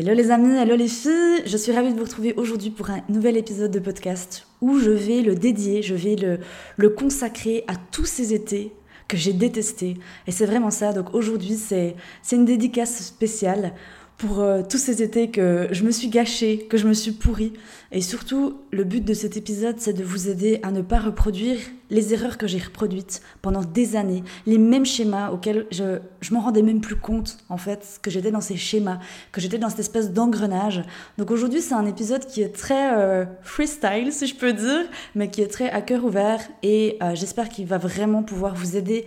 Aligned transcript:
Hello 0.00 0.14
les 0.14 0.30
amis, 0.30 0.56
hello 0.56 0.76
les 0.76 0.86
filles, 0.86 1.42
je 1.44 1.56
suis 1.56 1.72
ravie 1.72 1.92
de 1.92 1.98
vous 1.98 2.04
retrouver 2.04 2.32
aujourd'hui 2.36 2.70
pour 2.70 2.88
un 2.88 3.00
nouvel 3.08 3.36
épisode 3.36 3.72
de 3.72 3.80
podcast 3.80 4.46
où 4.60 4.78
je 4.78 4.92
vais 4.92 5.22
le 5.22 5.34
dédier, 5.34 5.82
je 5.82 5.96
vais 5.96 6.14
le, 6.14 6.38
le 6.76 6.88
consacrer 6.88 7.64
à 7.66 7.72
tous 7.90 8.04
ces 8.04 8.32
étés 8.32 8.72
que 9.08 9.16
j'ai 9.16 9.32
détestés. 9.32 9.96
Et 10.28 10.30
c'est 10.30 10.46
vraiment 10.46 10.70
ça, 10.70 10.92
donc 10.92 11.14
aujourd'hui 11.14 11.56
c'est 11.56 11.96
une 12.30 12.44
dédicace 12.44 13.02
spéciale 13.02 13.72
pour 14.18 14.40
euh, 14.40 14.62
tous 14.68 14.78
ces 14.78 15.00
étés 15.02 15.30
que 15.30 15.68
je 15.70 15.84
me 15.84 15.92
suis 15.92 16.08
gâchée, 16.08 16.66
que 16.68 16.76
je 16.76 16.88
me 16.88 16.92
suis 16.92 17.12
pourrie. 17.12 17.52
Et 17.92 18.02
surtout, 18.02 18.58
le 18.72 18.84
but 18.84 19.04
de 19.04 19.14
cet 19.14 19.36
épisode, 19.36 19.76
c'est 19.78 19.92
de 19.92 20.04
vous 20.04 20.28
aider 20.28 20.58
à 20.62 20.72
ne 20.72 20.82
pas 20.82 20.98
reproduire 20.98 21.58
les 21.88 22.12
erreurs 22.12 22.36
que 22.36 22.46
j'ai 22.46 22.58
reproduites 22.58 23.22
pendant 23.40 23.62
des 23.62 23.96
années, 23.96 24.22
les 24.44 24.58
mêmes 24.58 24.84
schémas 24.84 25.30
auxquels 25.30 25.66
je, 25.70 26.00
je 26.20 26.34
m'en 26.34 26.40
rendais 26.40 26.60
même 26.62 26.80
plus 26.80 26.96
compte, 26.96 27.38
en 27.48 27.56
fait, 27.56 27.98
que 28.02 28.10
j'étais 28.10 28.30
dans 28.30 28.42
ces 28.42 28.56
schémas, 28.56 28.98
que 29.32 29.40
j'étais 29.40 29.56
dans 29.56 29.70
cette 29.70 29.78
espèce 29.78 30.12
d'engrenage. 30.12 30.82
Donc 31.16 31.30
aujourd'hui, 31.30 31.62
c'est 31.62 31.74
un 31.74 31.86
épisode 31.86 32.26
qui 32.26 32.42
est 32.42 32.54
très 32.54 32.94
euh, 32.94 33.24
freestyle, 33.42 34.12
si 34.12 34.26
je 34.26 34.34
peux 34.34 34.52
dire, 34.52 34.84
mais 35.14 35.30
qui 35.30 35.40
est 35.40 35.48
très 35.48 35.70
à 35.70 35.80
cœur 35.80 36.04
ouvert 36.04 36.40
et 36.62 36.98
euh, 37.02 37.14
j'espère 37.14 37.48
qu'il 37.48 37.66
va 37.66 37.78
vraiment 37.78 38.22
pouvoir 38.22 38.54
vous 38.54 38.76
aider 38.76 39.06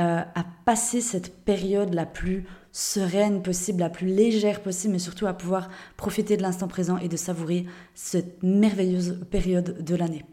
à 0.00 0.44
passer 0.64 1.00
cette 1.00 1.44
période 1.44 1.92
la 1.92 2.06
plus 2.06 2.46
sereine 2.72 3.42
possible, 3.42 3.80
la 3.80 3.90
plus 3.90 4.06
légère 4.06 4.60
possible, 4.62 4.92
mais 4.92 4.98
surtout 4.98 5.26
à 5.26 5.32
pouvoir 5.32 5.68
profiter 5.96 6.36
de 6.36 6.42
l'instant 6.42 6.68
présent 6.68 6.98
et 6.98 7.08
de 7.08 7.16
savourer 7.16 7.66
cette 7.94 8.42
merveilleuse 8.42 9.18
période 9.30 9.84
de 9.84 9.94
l'année. 9.94 10.24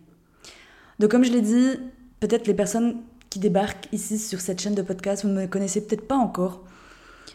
Donc 1.00 1.12
comme 1.12 1.24
je 1.24 1.32
l'ai 1.32 1.42
dit, 1.42 1.80
peut-être 2.20 2.48
les 2.48 2.54
personnes 2.54 2.98
qui 3.30 3.40
débarquent 3.40 3.88
ici 3.92 4.18
sur 4.20 4.40
cette 4.40 4.62
chaîne 4.62 4.76
de 4.76 4.82
podcast, 4.82 5.24
vous 5.24 5.30
ne 5.30 5.42
me 5.42 5.48
connaissez 5.48 5.86
peut-être 5.86 6.08
pas 6.08 6.16
encore. 6.16 6.64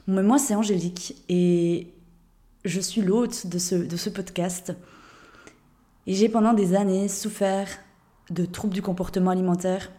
Mais 0.07 0.23
moi, 0.23 0.39
c'est 0.39 0.55
Angélique 0.55 1.23
et 1.29 1.89
je 2.65 2.81
suis 2.81 3.03
l'hôte 3.03 3.47
de 3.47 3.59
ce, 3.59 3.75
de 3.75 3.97
ce 3.97 4.11
podcast. 4.11 4.75
Et 6.07 6.15
j'ai 6.15 6.29
pendant 6.29 6.55
des 6.55 6.75
années 6.75 7.09
souffert 7.09 7.69
de 8.31 8.45
troubles 8.45 8.75
du 8.75 8.83
comportement 8.83 9.31
alimentaire. 9.31 9.93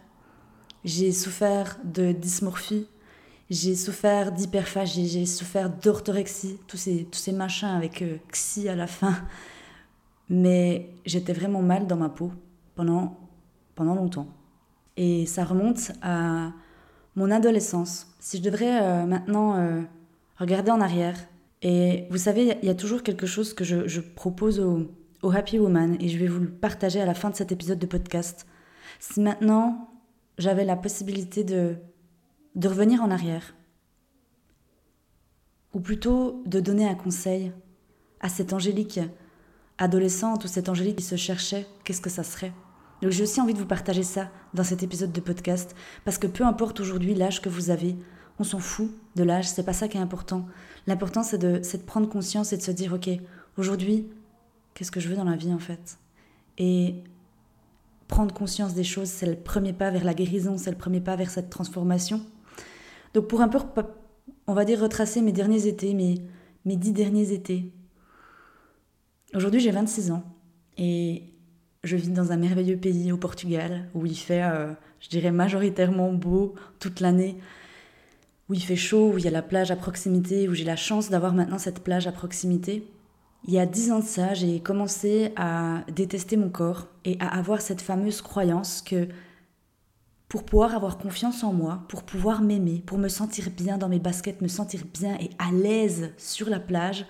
J'ai 0.84 1.12
souffert 1.12 1.78
de 1.82 2.12
dysmorphie, 2.12 2.86
j'ai 3.48 3.74
souffert 3.74 4.32
d'hyperphagie, 4.32 5.08
j'ai 5.08 5.24
souffert 5.24 5.70
d'orthorexie, 5.70 6.58
tous 6.66 6.76
ces, 6.76 7.04
tous 7.04 7.18
ces 7.18 7.32
machins 7.32 7.68
avec 7.68 8.02
euh, 8.02 8.18
xi 8.30 8.68
à 8.68 8.74
la 8.74 8.86
fin. 8.86 9.14
Mais 10.28 10.90
j'étais 11.06 11.32
vraiment 11.32 11.62
mal 11.62 11.86
dans 11.86 11.96
ma 11.96 12.08
peau 12.08 12.32
pendant, 12.74 13.18
pendant 13.74 13.94
longtemps. 13.94 14.28
Et 14.96 15.26
ça 15.26 15.44
remonte 15.44 15.92
à 16.02 16.52
mon 17.16 17.30
adolescence. 17.30 18.06
Si 18.20 18.38
je 18.38 18.42
devrais 18.42 18.82
euh, 18.82 19.06
maintenant 19.06 19.56
euh, 19.56 19.82
regarder 20.38 20.70
en 20.70 20.80
arrière, 20.80 21.16
et 21.62 22.06
vous 22.10 22.18
savez, 22.18 22.58
il 22.62 22.66
y, 22.66 22.70
a 22.70 22.74
toujours 22.74 23.02
quelque 23.02 23.26
chose 23.26 23.54
que 23.54 23.64
je, 23.64 24.00
propose 24.00 24.60
aux, 24.60 24.90
aux 25.22 25.32
Happy 25.34 25.58
Woman, 25.58 25.96
et 25.98 26.10
je 26.10 26.18
vais 26.18 26.26
vous 26.26 26.40
le 26.40 26.50
partager 26.50 27.00
à 27.00 27.06
la 27.06 27.14
fin 27.14 27.30
de 27.30 27.36
cet 27.36 27.52
épisode 27.52 27.78
de 27.78 27.86
podcast. 27.86 28.46
Si 29.00 29.20
maintenant 29.20 29.93
j'avais 30.38 30.64
la 30.64 30.76
possibilité 30.76 31.44
de 31.44 31.76
de 32.54 32.68
revenir 32.68 33.02
en 33.02 33.10
arrière. 33.10 33.54
Ou 35.72 35.80
plutôt 35.80 36.42
de 36.46 36.60
donner 36.60 36.88
un 36.88 36.94
conseil 36.94 37.52
à 38.20 38.28
cette 38.28 38.52
Angélique 38.52 39.00
adolescente 39.78 40.44
ou 40.44 40.48
cette 40.48 40.68
Angélique 40.68 40.96
qui 40.96 41.04
se 41.04 41.16
cherchait, 41.16 41.66
qu'est-ce 41.82 42.00
que 42.00 42.10
ça 42.10 42.22
serait 42.22 42.52
Donc 43.02 43.10
j'ai 43.10 43.24
aussi 43.24 43.40
envie 43.40 43.54
de 43.54 43.58
vous 43.58 43.66
partager 43.66 44.04
ça 44.04 44.30
dans 44.54 44.62
cet 44.62 44.84
épisode 44.84 45.12
de 45.12 45.20
podcast, 45.20 45.74
parce 46.04 46.18
que 46.18 46.28
peu 46.28 46.44
importe 46.44 46.78
aujourd'hui 46.78 47.14
l'âge 47.14 47.42
que 47.42 47.48
vous 47.48 47.70
avez, 47.70 47.96
on 48.38 48.44
s'en 48.44 48.60
fout 48.60 48.90
de 49.16 49.24
l'âge, 49.24 49.48
c'est 49.48 49.64
pas 49.64 49.72
ça 49.72 49.88
qui 49.88 49.96
est 49.96 50.00
important. 50.00 50.46
L'important 50.86 51.24
c'est 51.24 51.38
de, 51.38 51.58
de 51.58 51.82
prendre 51.82 52.08
conscience 52.08 52.52
et 52.52 52.56
de 52.56 52.62
se 52.62 52.70
dire, 52.70 52.92
ok, 52.92 53.10
aujourd'hui, 53.56 54.08
qu'est-ce 54.74 54.92
que 54.92 55.00
je 55.00 55.08
veux 55.08 55.16
dans 55.16 55.24
la 55.24 55.36
vie 55.36 55.52
en 55.52 55.58
fait? 55.58 55.98
Et 56.56 57.02
prendre 58.14 58.32
conscience 58.32 58.74
des 58.74 58.84
choses, 58.84 59.08
c'est 59.08 59.26
le 59.26 59.34
premier 59.34 59.72
pas 59.72 59.90
vers 59.90 60.04
la 60.04 60.14
guérison, 60.14 60.56
c'est 60.56 60.70
le 60.70 60.76
premier 60.76 61.00
pas 61.00 61.16
vers 61.16 61.30
cette 61.30 61.50
transformation. 61.50 62.20
Donc 63.12 63.26
pour 63.26 63.40
un 63.40 63.48
peu, 63.48 63.58
on 64.46 64.54
va 64.54 64.64
dire, 64.64 64.80
retracer 64.80 65.20
mes 65.20 65.32
derniers 65.32 65.66
étés, 65.66 65.94
mes, 65.94 66.76
dix 66.76 66.92
derniers 66.92 67.32
étés. 67.32 67.72
Aujourd'hui, 69.34 69.58
j'ai 69.58 69.72
26 69.72 70.12
ans 70.12 70.22
et 70.78 71.24
je 71.82 71.96
vis 71.96 72.10
dans 72.10 72.30
un 72.30 72.36
merveilleux 72.36 72.76
pays 72.76 73.10
au 73.10 73.16
Portugal 73.16 73.88
où 73.94 74.06
il 74.06 74.16
fait, 74.16 74.44
euh, 74.44 74.72
je 75.00 75.08
dirais, 75.08 75.32
majoritairement 75.32 76.12
beau 76.12 76.54
toute 76.78 77.00
l'année, 77.00 77.36
où 78.48 78.54
il 78.54 78.62
fait 78.62 78.76
chaud, 78.76 79.10
où 79.12 79.18
il 79.18 79.24
y 79.24 79.28
a 79.28 79.32
la 79.32 79.42
plage 79.42 79.72
à 79.72 79.76
proximité, 79.76 80.48
où 80.48 80.54
j'ai 80.54 80.62
la 80.62 80.76
chance 80.76 81.10
d'avoir 81.10 81.34
maintenant 81.34 81.58
cette 81.58 81.82
plage 81.82 82.06
à 82.06 82.12
proximité. 82.12 82.86
Il 83.46 83.52
y 83.52 83.58
a 83.58 83.66
dix 83.66 83.92
ans 83.92 83.98
de 83.98 84.04
ça, 84.04 84.32
j'ai 84.32 84.60
commencé 84.60 85.32
à 85.36 85.84
détester 85.94 86.38
mon 86.38 86.48
corps 86.48 86.88
et 87.04 87.18
à 87.20 87.28
avoir 87.28 87.60
cette 87.60 87.82
fameuse 87.82 88.22
croyance 88.22 88.80
que 88.80 89.06
pour 90.28 90.44
pouvoir 90.44 90.74
avoir 90.74 90.96
confiance 90.96 91.44
en 91.44 91.52
moi, 91.52 91.84
pour 91.88 92.04
pouvoir 92.04 92.40
m'aimer, 92.40 92.82
pour 92.86 92.96
me 92.96 93.08
sentir 93.08 93.50
bien 93.50 93.76
dans 93.76 93.90
mes 93.90 93.98
baskets, 93.98 94.40
me 94.40 94.48
sentir 94.48 94.80
bien 94.94 95.16
et 95.20 95.28
à 95.38 95.52
l'aise 95.52 96.12
sur 96.16 96.48
la 96.48 96.58
plage, 96.58 97.04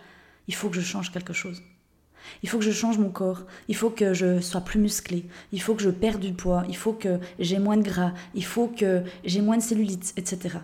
il 0.48 0.56
faut 0.56 0.68
que 0.68 0.74
je 0.74 0.80
change 0.80 1.12
quelque 1.12 1.32
chose. 1.32 1.62
Il 2.42 2.48
faut 2.48 2.58
que 2.58 2.64
je 2.64 2.72
change 2.72 2.98
mon 2.98 3.10
corps, 3.10 3.44
il 3.68 3.76
faut 3.76 3.90
que 3.90 4.12
je 4.12 4.40
sois 4.40 4.62
plus 4.62 4.80
musclé, 4.80 5.26
il 5.52 5.62
faut 5.62 5.74
que 5.74 5.82
je 5.82 5.90
perde 5.90 6.20
du 6.20 6.32
poids, 6.32 6.64
il 6.68 6.76
faut 6.76 6.94
que 6.94 7.20
j'ai 7.38 7.60
moins 7.60 7.76
de 7.76 7.82
gras, 7.82 8.12
il 8.34 8.44
faut 8.44 8.66
que 8.66 9.04
j'ai 9.24 9.40
moins 9.40 9.58
de 9.58 9.62
cellulite, 9.62 10.12
etc. 10.16 10.58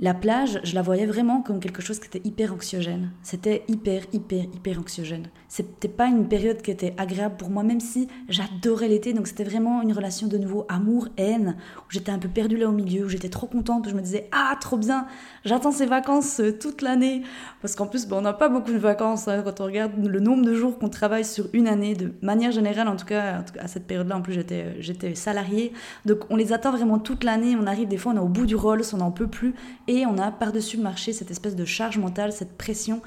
La 0.00 0.12
plage, 0.12 0.58
je 0.64 0.74
la 0.74 0.82
voyais 0.82 1.06
vraiment 1.06 1.40
comme 1.40 1.60
quelque 1.60 1.80
chose 1.80 2.00
qui 2.00 2.08
était 2.08 2.20
hyper 2.24 2.52
anxiogène. 2.52 3.12
C'était 3.22 3.62
hyper, 3.68 4.02
hyper, 4.12 4.42
hyper 4.52 4.80
anxiogène. 4.80 5.28
C'était 5.46 5.86
pas 5.86 6.06
une 6.06 6.26
période 6.26 6.62
qui 6.62 6.72
était 6.72 6.94
agréable 6.98 7.36
pour 7.36 7.48
moi, 7.48 7.62
même 7.62 7.78
si 7.78 8.08
j'adorais 8.28 8.88
l'été. 8.88 9.12
Donc 9.12 9.28
c'était 9.28 9.44
vraiment 9.44 9.82
une 9.82 9.92
relation 9.92 10.26
de 10.26 10.36
nouveau 10.36 10.66
amour-haine, 10.68 11.56
où 11.78 11.90
j'étais 11.90 12.10
un 12.10 12.18
peu 12.18 12.28
perdue 12.28 12.56
là 12.56 12.68
au 12.68 12.72
milieu, 12.72 13.04
où 13.04 13.08
j'étais 13.08 13.28
trop 13.28 13.46
contente, 13.46 13.86
où 13.86 13.90
je 13.90 13.94
me 13.94 14.00
disais 14.00 14.28
Ah, 14.32 14.56
trop 14.60 14.76
bien, 14.76 15.06
j'attends 15.44 15.70
ces 15.70 15.86
vacances 15.86 16.40
euh, 16.40 16.50
toute 16.50 16.82
l'année. 16.82 17.22
Parce 17.62 17.76
qu'en 17.76 17.86
plus, 17.86 18.08
on 18.10 18.20
n'a 18.20 18.32
pas 18.32 18.48
beaucoup 18.48 18.72
de 18.72 18.78
vacances 18.78 19.28
hein, 19.28 19.42
quand 19.44 19.60
on 19.60 19.64
regarde 19.66 19.92
le 19.96 20.18
nombre 20.18 20.44
de 20.44 20.54
jours 20.54 20.76
qu'on 20.76 20.88
travaille 20.88 21.24
sur 21.24 21.46
une 21.52 21.68
année, 21.68 21.94
de 21.94 22.14
manière 22.20 22.50
générale, 22.50 22.88
en 22.88 22.96
tout 22.96 23.06
cas, 23.06 23.44
à 23.60 23.68
cette 23.68 23.86
période-là, 23.86 24.16
en 24.16 24.22
plus, 24.22 24.32
j'étais, 24.32 24.64
euh, 24.64 24.74
j'étais 24.80 25.14
salariée. 25.14 25.72
Donc 26.04 26.22
on 26.30 26.36
les 26.36 26.52
attend 26.52 26.72
vraiment 26.72 26.98
toute 26.98 27.22
l'année. 27.22 27.54
On 27.56 27.68
arrive, 27.68 27.86
des 27.86 27.96
fois, 27.96 28.12
on 28.12 28.16
est 28.16 28.18
au 28.18 28.28
bout 28.28 28.46
du 28.46 28.56
rôle, 28.56 28.82
on 28.92 28.96
n'en 28.96 29.12
peut 29.12 29.28
plus 29.28 29.54
et 29.88 30.06
on 30.06 30.18
a 30.18 30.30
par-dessus 30.30 30.76
le 30.76 30.82
marché 30.82 31.12
cette 31.12 31.30
espèce 31.30 31.56
de 31.56 31.64
charge 31.64 31.98
mentale, 31.98 32.32
cette 32.32 32.56
pression 32.56 33.02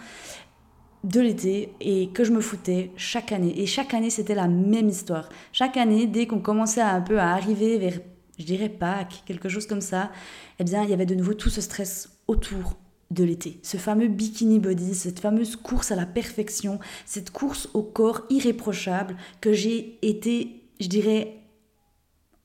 de 1.04 1.22
l'été 1.22 1.74
et 1.80 2.10
que 2.10 2.24
je 2.24 2.32
me 2.32 2.42
foutais 2.42 2.92
chaque 2.98 3.32
année. 3.32 3.60
Et 3.62 3.66
chaque 3.66 3.94
année, 3.94 4.10
c'était 4.10 4.36
la 4.36 4.48
même 4.48 4.90
histoire. 4.90 5.30
Chaque 5.52 5.78
année, 5.78 6.08
dès 6.08 6.28
qu'on 6.28 6.40
commençait 6.40 6.82
un 6.82 7.02
peu 7.02 7.20
à 7.20 7.32
arriver 7.32 7.78
vers, 7.78 8.00
je 8.38 8.46
dirais 8.46 8.70
Pâques, 8.70 9.24
quelque 9.26 9.50
chose 9.50 9.68
comme 9.68 9.82
ça, 9.82 10.12
eh 10.60 10.64
bien, 10.64 10.84
il 10.84 10.90
y 10.90 10.94
avait 10.94 11.06
de 11.06 11.16
nouveau 11.16 11.34
tout 11.34 11.50
ce 11.50 11.62
stress 11.62 12.10
autour 12.28 12.78
de 13.10 13.24
l'été. 13.24 13.60
Ce 13.64 13.78
fameux 13.78 14.10
bikini 14.10 14.60
body, 14.60 14.94
cette 14.94 15.20
fameuse 15.20 15.56
course 15.56 15.92
à 15.92 15.96
la 15.96 16.06
perfection, 16.06 16.80
cette 17.06 17.32
course 17.32 17.70
au 17.74 17.84
corps 17.84 18.24
irréprochable 18.30 19.16
que 19.40 19.54
j'ai 19.54 19.98
été, 20.02 20.64
je 20.82 20.88
dirais, 20.88 21.37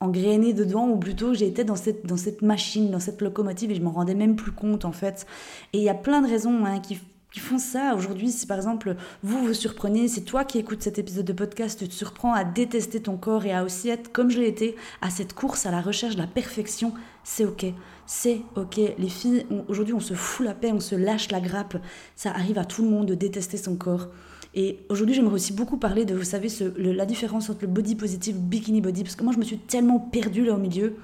engrainé 0.02 0.52
dedans, 0.52 0.88
ou 0.88 0.96
plutôt 0.96 1.32
été 1.32 1.64
dans 1.64 1.76
cette, 1.76 2.06
dans 2.06 2.16
cette 2.16 2.42
machine, 2.42 2.90
dans 2.90 3.00
cette 3.00 3.20
locomotive, 3.22 3.70
et 3.70 3.74
je 3.74 3.82
m'en 3.82 3.92
rendais 3.92 4.14
même 4.14 4.36
plus 4.36 4.52
compte 4.52 4.84
en 4.84 4.92
fait. 4.92 5.26
Et 5.72 5.78
il 5.78 5.84
y 5.84 5.88
a 5.88 5.94
plein 5.94 6.20
de 6.20 6.28
raisons 6.28 6.64
hein, 6.64 6.80
qui, 6.80 6.98
qui, 7.32 7.40
font 7.40 7.58
ça. 7.58 7.94
Aujourd'hui, 7.94 8.30
si 8.30 8.46
par 8.46 8.56
exemple 8.56 8.96
vous 9.22 9.44
vous 9.44 9.54
surprenez, 9.54 10.08
c'est 10.08 10.22
toi 10.22 10.44
qui 10.44 10.58
écoutes 10.58 10.82
cet 10.82 10.98
épisode 10.98 11.24
de 11.24 11.32
podcast, 11.32 11.78
tu 11.78 11.88
te 11.88 11.94
surprends 11.94 12.34
à 12.34 12.44
détester 12.44 13.00
ton 13.00 13.16
corps 13.16 13.46
et 13.46 13.52
à 13.52 13.64
aussi 13.64 13.88
être, 13.88 14.10
comme 14.12 14.30
je 14.30 14.40
l'ai 14.40 14.48
été, 14.48 14.76
à 15.00 15.10
cette 15.10 15.34
course 15.34 15.66
à 15.66 15.70
la 15.70 15.80
recherche 15.80 16.16
de 16.16 16.20
la 16.20 16.26
perfection, 16.26 16.92
c'est 17.24 17.44
ok. 17.44 17.66
C'est 18.06 18.42
ok. 18.56 18.80
Les 18.98 19.08
filles, 19.08 19.46
aujourd'hui, 19.68 19.94
on 19.94 20.00
se 20.00 20.14
fout 20.14 20.44
la 20.44 20.54
paix, 20.54 20.72
on 20.72 20.80
se 20.80 20.96
lâche 20.96 21.30
la 21.30 21.40
grappe. 21.40 21.76
Ça 22.16 22.30
arrive 22.30 22.58
à 22.58 22.64
tout 22.64 22.82
le 22.82 22.90
monde 22.90 23.06
de 23.06 23.14
détester 23.14 23.56
son 23.56 23.76
corps. 23.76 24.08
Et 24.54 24.80
aujourd'hui, 24.90 25.14
j'aimerais 25.14 25.34
aussi 25.34 25.52
beaucoup 25.52 25.78
parler 25.78 26.04
de, 26.04 26.14
vous 26.14 26.24
savez, 26.24 26.48
la 26.76 27.06
différence 27.06 27.48
entre 27.48 27.62
le 27.62 27.68
body 27.68 27.94
positive, 27.94 28.36
bikini 28.38 28.80
body, 28.80 29.02
parce 29.02 29.16
que 29.16 29.24
moi, 29.24 29.32
je 29.32 29.38
me 29.38 29.44
suis 29.44 29.58
tellement 29.58 29.98
perdue 29.98 30.44
là 30.44 30.54
au 30.54 30.58
milieu. 30.58 30.96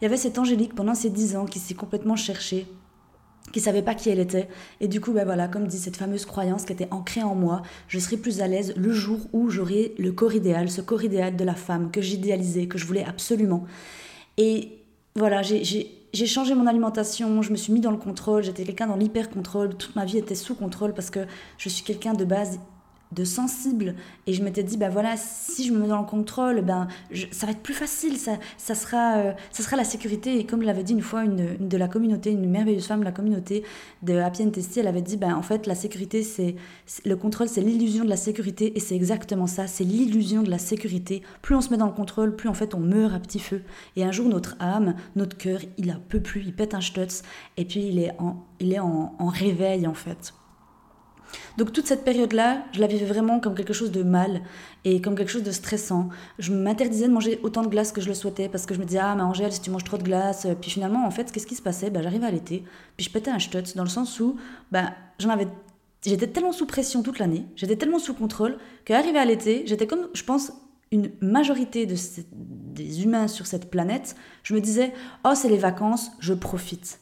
Il 0.00 0.04
y 0.04 0.06
avait 0.06 0.16
cette 0.16 0.38
Angélique 0.38 0.74
pendant 0.74 0.94
ces 0.94 1.10
10 1.10 1.36
ans 1.36 1.44
qui 1.44 1.58
s'est 1.58 1.74
complètement 1.74 2.16
cherchée. 2.16 2.66
qui 3.52 3.60
savait 3.60 3.82
pas 3.82 3.94
qui 3.94 4.10
elle 4.10 4.18
était. 4.18 4.48
Et 4.80 4.88
du 4.88 5.00
coup, 5.00 5.12
ben 5.12 5.24
voilà, 5.24 5.48
comme 5.48 5.66
dit 5.66 5.78
cette 5.78 5.96
fameuse 5.96 6.26
croyance 6.26 6.64
qui 6.64 6.72
était 6.72 6.88
ancrée 6.90 7.22
en 7.22 7.34
moi, 7.34 7.62
je 7.88 7.98
serai 7.98 8.16
plus 8.16 8.40
à 8.40 8.48
l'aise 8.48 8.74
le 8.76 8.92
jour 8.92 9.18
où 9.32 9.50
j'aurai 9.50 9.94
le 9.98 10.12
corps 10.12 10.34
idéal, 10.34 10.70
ce 10.70 10.80
corps 10.80 11.04
idéal 11.04 11.36
de 11.36 11.44
la 11.44 11.54
femme 11.54 11.90
que 11.90 12.00
j'idéalisais, 12.00 12.66
que 12.66 12.78
je 12.78 12.86
voulais 12.86 13.04
absolument. 13.04 13.64
Et 14.36 14.72
voilà, 15.14 15.42
j'ai 15.42 16.26
changé 16.26 16.54
mon 16.54 16.66
alimentation, 16.66 17.40
je 17.40 17.50
me 17.50 17.56
suis 17.56 17.72
mis 17.72 17.80
dans 17.80 17.90
le 17.90 17.96
contrôle, 17.96 18.42
j'étais 18.42 18.64
quelqu'un 18.64 18.88
dans 18.88 18.96
l'hyper-contrôle, 18.96 19.76
toute 19.76 19.96
ma 19.96 20.04
vie 20.04 20.18
était 20.18 20.34
sous 20.34 20.54
contrôle 20.54 20.92
parce 20.92 21.10
que 21.10 21.20
je 21.56 21.68
suis 21.68 21.84
quelqu'un 21.84 22.12
de 22.12 22.24
base 22.24 22.58
de 23.12 23.24
sensible. 23.24 23.94
Et 24.26 24.32
je 24.32 24.42
m'étais 24.42 24.62
dit 24.62 24.76
ben 24.76 24.90
voilà 24.90 25.16
si 25.16 25.64
je 25.64 25.72
me 25.72 25.78
mets 25.78 25.88
dans 25.88 26.00
le 26.00 26.06
contrôle 26.06 26.62
ben 26.62 26.88
ça 27.30 27.46
va 27.46 27.52
être 27.52 27.62
plus 27.62 27.74
facile 27.74 28.16
ça, 28.18 28.32
ça 28.58 28.74
sera 28.74 29.18
euh, 29.18 29.32
ça 29.52 29.62
sera 29.62 29.76
la 29.76 29.84
sécurité. 29.84 30.38
Et 30.38 30.46
comme 30.46 30.62
l'avait 30.62 30.82
dit 30.82 30.92
une 30.92 31.02
fois 31.02 31.24
une, 31.24 31.56
de 31.58 31.76
la 31.76 31.88
communauté 31.88 32.30
une 32.30 32.48
merveilleuse 32.48 32.86
femme 32.86 33.00
de 33.00 33.04
la 33.04 33.12
communauté 33.12 33.62
de 34.02 34.16
Happy 34.18 34.42
and 34.42 34.52
elle 34.76 34.86
avait 34.86 35.02
dit 35.02 35.16
ben 35.16 35.34
en 35.34 35.42
fait 35.42 35.66
la 35.66 35.74
sécurité 35.74 36.22
c'est 36.22 36.56
le 37.04 37.16
contrôle 37.16 37.48
c'est 37.48 37.60
l'illusion 37.60 38.04
de 38.04 38.10
la 38.10 38.16
sécurité. 38.16 38.76
Et 38.76 38.80
c'est 38.80 38.96
exactement 38.96 39.46
ça 39.46 39.66
c'est 39.66 39.84
l'illusion 39.84 40.42
de 40.42 40.50
la 40.50 40.58
sécurité. 40.58 41.22
Plus 41.42 41.54
on 41.54 41.60
se 41.60 41.70
met 41.70 41.76
dans 41.76 41.86
le 41.86 41.92
contrôle 41.92 42.34
plus 42.34 42.48
en 42.48 42.54
fait 42.54 42.74
on 42.74 42.80
meurt 42.80 43.14
à 43.14 43.20
petit 43.20 43.38
feu. 43.38 43.62
Et 43.94 44.04
un 44.04 44.12
jour 44.12 44.28
notre 44.28 44.56
âme 44.60 44.94
notre 45.14 45.36
cœur 45.36 45.60
il 45.78 45.90
a 45.90 45.98
peu 46.08 46.20
plus 46.20 46.42
il 46.44 46.54
pète 46.54 46.74
un 46.74 46.80
stutz 46.80 47.22
et 47.56 47.64
puis 47.64 47.86
il 47.86 47.98
est 47.98 48.12
en 48.18 48.44
il 48.58 48.72
est 48.72 48.80
en, 48.80 49.14
en 49.18 49.28
réveil 49.28 49.86
en 49.86 49.94
fait 49.94 50.34
donc 51.56 51.72
toute 51.72 51.86
cette 51.86 52.04
période-là, 52.04 52.64
je 52.72 52.80
la 52.80 52.86
vivais 52.86 53.06
vraiment 53.06 53.40
comme 53.40 53.54
quelque 53.54 53.72
chose 53.72 53.90
de 53.90 54.02
mal 54.02 54.42
et 54.84 55.00
comme 55.00 55.14
quelque 55.14 55.30
chose 55.30 55.42
de 55.42 55.50
stressant. 55.50 56.08
Je 56.38 56.52
m'interdisais 56.52 57.08
de 57.08 57.12
manger 57.12 57.40
autant 57.42 57.62
de 57.62 57.68
glace 57.68 57.92
que 57.92 58.00
je 58.00 58.08
le 58.08 58.14
souhaitais 58.14 58.48
parce 58.48 58.66
que 58.66 58.74
je 58.74 58.80
me 58.80 58.84
disais, 58.84 59.00
ah 59.02 59.14
mais 59.14 59.22
Angèle, 59.22 59.52
si 59.52 59.60
tu 59.60 59.70
manges 59.70 59.84
trop 59.84 59.96
de 59.96 60.02
glace, 60.02 60.46
puis 60.60 60.70
finalement, 60.70 61.06
en 61.06 61.10
fait, 61.10 61.32
qu'est-ce 61.32 61.46
qui 61.46 61.54
se 61.54 61.62
passait? 61.62 61.90
Ben, 61.90 62.02
J'arrivais 62.02 62.26
à 62.26 62.30
l'été, 62.30 62.64
puis 62.96 63.06
je 63.06 63.10
pétais 63.10 63.30
un 63.30 63.38
stutz 63.38 63.74
dans 63.74 63.84
le 63.84 63.88
sens 63.88 64.20
où 64.20 64.36
ben, 64.70 64.92
j'en 65.18 65.30
avais... 65.30 65.48
J'étais 66.04 66.28
tellement 66.28 66.52
sous 66.52 66.66
pression 66.66 67.02
toute 67.02 67.18
l'année, 67.18 67.46
j'étais 67.56 67.76
tellement 67.76 67.98
sous 67.98 68.14
contrôle, 68.14 68.58
qu'arrivé 68.84 69.18
à 69.18 69.24
l'été, 69.24 69.64
j'étais 69.66 69.88
comme, 69.88 70.08
je 70.14 70.22
pense, 70.22 70.52
une 70.92 71.10
majorité 71.20 71.84
de 71.86 71.96
des 72.32 73.02
humains 73.02 73.26
sur 73.26 73.46
cette 73.46 73.70
planète, 73.70 74.14
je 74.42 74.54
me 74.54 74.60
disais, 74.60 74.92
oh 75.24 75.32
c'est 75.34 75.48
les 75.48 75.56
vacances, 75.56 76.12
je 76.20 76.34
profite. 76.34 77.00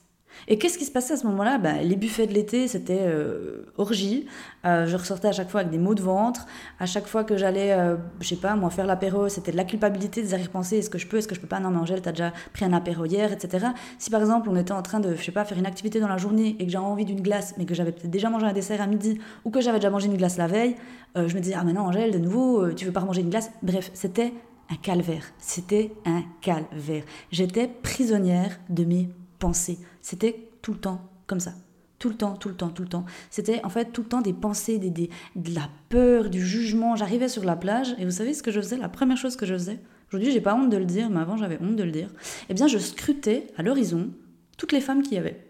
Et 0.49 0.59
qu'est-ce 0.59 0.79
qui 0.79 0.85
se 0.85 0.91
passait 0.91 1.15
à 1.15 1.17
ce 1.17 1.27
moment-là? 1.27 1.59
Bah, 1.59 1.83
Les 1.83 1.97
buffets 1.97 2.27
de 2.27 2.33
l'été, 2.33 2.69
c'était 2.69 3.01
euh, 3.03 3.65
orgie. 3.77 4.27
Euh, 4.65 4.87
je 4.87 4.97
ressortais 4.97 5.29
à 5.29 5.33
chaque 5.33 5.51
fois 5.51 5.61
avec 5.61 5.73
des 5.73 5.79
maux 5.79 5.95
de 5.95 6.03
ventre. 6.03 6.47
À 6.79 6.87
chaque 6.87 7.07
fois 7.07 7.25
que 7.25 7.37
j'allais, 7.37 7.73
euh, 7.73 7.97
je 8.21 8.29
sais 8.29 8.37
pas, 8.37 8.55
moi, 8.57 8.71
faire 8.71 8.87
l'apéro, 8.87 9.29
c'était 9.29 9.53
de 9.53 9.57
la 9.57 9.65
culpabilité, 9.65 10.23
des 10.23 10.35
arrière-pensées. 10.35 10.79
Est-ce 10.79 10.91
que 10.91 10.99
je 10.99 11.07
peux, 11.07 11.19
est-ce 11.19 11.29
que 11.29 11.35
je 11.35 11.41
peux 11.41 11.47
pas? 11.47 11.61
Non, 11.61 11.71
mais 11.71 11.79
Angèle, 11.79 12.03
t'as 12.03 12.13
déjà 12.13 12.33
pris 12.53 12.65
un 12.65 12.73
apéro 12.73 13.05
hier, 13.05 13.33
etc. 13.33 13.67
Si 13.99 14.11
par 14.11 14.21
exemple, 14.21 14.49
on 14.51 14.57
était 14.57 14.73
en 14.73 14.83
train 14.83 15.01
de, 15.01 15.15
je 15.15 15.23
sais 15.23 15.33
pas, 15.33 15.45
faire 15.45 15.59
une 15.59 15.67
activité 15.67 16.01
dans 16.01 16.09
la 16.09 16.19
journée 16.19 16.57
et 16.59 16.67
que 16.67 16.73
j'avais 16.73 16.85
envie 16.85 17.05
d'une 17.05 17.23
glace, 17.23 17.55
mais 17.59 17.65
que 17.65 17.75
j'avais 17.75 17.93
peut-être 17.93 18.11
déjà 18.11 18.31
mangé 18.31 18.47
un 18.47 18.53
dessert 18.53 18.81
à 18.81 18.87
midi 18.87 19.19
ou 19.45 19.51
que 19.51 19.61
j'avais 19.61 19.79
déjà 19.79 19.91
mangé 19.91 20.07
une 20.07 20.17
glace 20.17 20.37
la 20.37 20.47
veille, 20.47 20.77
je 21.17 21.35
me 21.35 21.41
disais, 21.41 21.55
ah, 21.57 21.63
mais 21.65 21.73
non, 21.73 21.83
Angèle, 21.83 22.11
de 22.11 22.19
nouveau, 22.19 22.73
tu 22.73 22.85
veux 22.85 22.93
pas 22.93 23.01
manger 23.01 23.21
une 23.21 23.31
glace? 23.31 23.51
Bref, 23.63 23.91
c'était 23.95 24.33
un 24.71 24.77
calvaire. 24.77 25.25
C'était 25.39 25.93
un 26.05 26.23
calvaire. 26.41 27.05
J'étais 27.31 27.69
prisonnière 27.69 28.59
de 28.69 28.85
mes 28.85 29.09
pensées. 29.39 29.79
C'était 30.05 30.51
tout 30.61 30.75
le 30.75 30.79
temps 30.79 31.01
comme 31.27 31.41
ça. 31.41 31.55
Tout 31.99 32.11
le 32.11 32.15
temps, 32.15 32.35
tout 32.35 32.51
le 32.51 32.55
temps, 32.55 32.69
tout 32.69 32.83
le 32.83 32.89
temps. 32.91 33.07
C'était 33.31 33.65
en 33.65 33.71
fait 33.71 33.87
tout 33.87 34.03
le 34.03 34.09
temps 34.09 34.21
des 34.21 34.35
pensées, 34.35 34.77
des, 34.77 34.91
de 34.91 35.55
la 35.55 35.71
peur, 35.89 36.29
du 36.29 36.45
jugement. 36.45 36.95
J'arrivais 36.95 37.31
sur 37.31 37.43
la 37.43 37.57
plage 37.57 37.97
et 37.99 38.05
vous 38.05 38.11
savez 38.11 38.35
ce 38.35 38.43
que 38.43 38.51
je 38.51 38.61
faisais? 38.61 38.77
La 38.77 38.91
première 38.91 39.17
chose 39.17 39.35
que 39.35 39.47
je 39.47 39.55
faisais, 39.55 39.81
aujourd'hui 40.09 40.31
j'ai 40.31 40.43
pas 40.43 40.55
honte 40.55 40.69
de 40.69 40.77
le 40.77 40.85
dire, 40.85 41.09
mais 41.09 41.21
avant 41.21 41.39
j'avais 41.39 41.59
honte 41.63 41.77
de 41.77 41.83
le 41.85 41.91
dire, 41.91 42.11
eh 42.51 42.55
bien 42.55 42.67
je 42.67 42.77
scrutais 42.77 43.47
à 43.57 43.63
l'horizon 43.63 44.11
toutes 44.59 44.73
les 44.73 44.83
femmes 44.83 45.03
qu'il 45.03 45.15
y 45.15 45.19
avait 45.19 45.47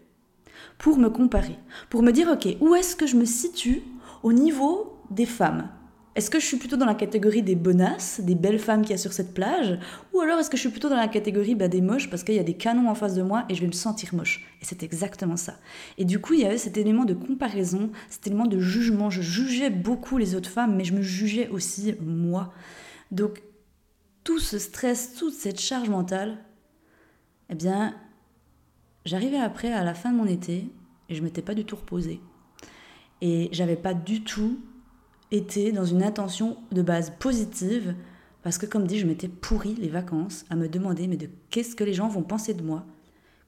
pour 0.77 0.97
me 0.97 1.09
comparer, 1.09 1.59
pour 1.89 2.01
me 2.01 2.11
dire 2.11 2.29
ok, 2.29 2.55
où 2.61 2.75
est-ce 2.75 2.95
que 2.95 3.07
je 3.07 3.17
me 3.17 3.25
situe 3.25 3.83
au 4.23 4.31
niveau 4.31 4.97
des 5.11 5.25
femmes? 5.25 5.67
Est-ce 6.15 6.29
que 6.29 6.39
je 6.39 6.45
suis 6.45 6.55
plutôt 6.55 6.77
dans 6.77 6.85
la 6.85 6.95
catégorie 6.95 7.43
des 7.43 7.55
bonasses, 7.55 8.21
des 8.21 8.35
belles 8.35 8.57
femmes 8.57 8.83
qu'il 8.83 8.91
y 8.91 8.93
a 8.93 8.97
sur 8.97 9.11
cette 9.11 9.33
plage 9.33 9.77
Ou 10.13 10.21
alors 10.21 10.39
est-ce 10.39 10.49
que 10.49 10.55
je 10.55 10.61
suis 10.61 10.69
plutôt 10.69 10.87
dans 10.87 10.95
la 10.95 11.09
catégorie 11.09 11.55
bah, 11.55 11.67
des 11.67 11.81
moches 11.81 12.09
parce 12.09 12.23
qu'il 12.23 12.35
y 12.35 12.39
a 12.39 12.43
des 12.43 12.53
canons 12.53 12.89
en 12.89 12.95
face 12.95 13.15
de 13.15 13.21
moi 13.21 13.43
et 13.49 13.55
je 13.55 13.59
vais 13.59 13.67
me 13.67 13.73
sentir 13.73 14.15
moche 14.15 14.47
Et 14.61 14.65
c'est 14.65 14.81
exactement 14.81 15.35
ça. 15.35 15.59
Et 15.97 16.05
du 16.05 16.19
coup, 16.19 16.33
il 16.33 16.39
y 16.39 16.45
avait 16.45 16.57
cet 16.57 16.77
élément 16.77 17.03
de 17.03 17.13
comparaison, 17.13 17.91
cet 18.09 18.27
élément 18.27 18.47
de 18.47 18.59
jugement. 18.59 19.09
Je 19.09 19.21
jugeais 19.21 19.69
beaucoup 19.69 20.17
les 20.17 20.35
autres 20.35 20.49
femmes, 20.49 20.77
mais 20.77 20.85
je 20.85 20.93
me 20.93 21.01
jugeais 21.01 21.49
aussi 21.49 21.95
moi. 21.99 22.53
Donc, 23.11 23.43
tout 24.23 24.39
ce 24.39 24.57
stress, 24.57 25.15
toute 25.15 25.33
cette 25.33 25.59
charge 25.59 25.89
mentale, 25.89 26.37
eh 27.49 27.55
bien, 27.55 27.93
j'arrivais 29.03 29.37
après 29.37 29.73
à 29.73 29.83
la 29.83 29.93
fin 29.93 30.13
de 30.13 30.17
mon 30.17 30.25
été 30.25 30.71
et 31.09 31.15
je 31.15 31.21
m'étais 31.21 31.41
pas 31.41 31.55
du 31.55 31.65
tout 31.65 31.75
reposée. 31.75 32.21
Et 33.19 33.49
j'avais 33.51 33.75
pas 33.75 33.93
du 33.93 34.23
tout 34.23 34.61
était 35.35 35.71
dans 35.71 35.85
une 35.85 36.03
intention 36.03 36.57
de 36.71 36.81
base 36.81 37.11
positive, 37.19 37.95
parce 38.43 38.57
que 38.57 38.65
comme 38.65 38.87
dit, 38.87 38.99
je 38.99 39.07
m'étais 39.07 39.27
pourri 39.27 39.75
les 39.75 39.89
vacances 39.89 40.45
à 40.49 40.55
me 40.55 40.67
demander 40.67 41.07
mais 41.07 41.17
de 41.17 41.29
qu'est-ce 41.49 41.75
que 41.75 41.83
les 41.83 41.93
gens 41.93 42.07
vont 42.07 42.21
penser 42.21 42.53
de 42.53 42.63
moi, 42.63 42.85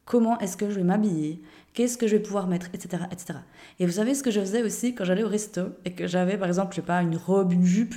comment 0.05 0.39
est-ce 0.39 0.57
que 0.57 0.69
je 0.69 0.75
vais 0.75 0.83
m'habiller, 0.83 1.41
qu'est-ce 1.73 1.97
que 1.97 2.07
je 2.07 2.15
vais 2.15 2.21
pouvoir 2.21 2.47
mettre, 2.47 2.67
etc., 2.73 3.03
etc. 3.11 3.39
Et 3.79 3.85
vous 3.85 3.93
savez 3.93 4.15
ce 4.15 4.23
que 4.23 4.31
je 4.31 4.39
faisais 4.39 4.63
aussi 4.63 4.95
quand 4.95 5.05
j'allais 5.05 5.23
au 5.23 5.27
resto 5.27 5.61
et 5.85 5.93
que 5.93 6.07
j'avais 6.07 6.37
par 6.37 6.47
exemple, 6.47 6.71
je 6.71 6.77
sais 6.77 6.85
pas, 6.87 7.01
une 7.01 7.17
robe, 7.17 7.53
une 7.53 7.65
jupe, 7.65 7.95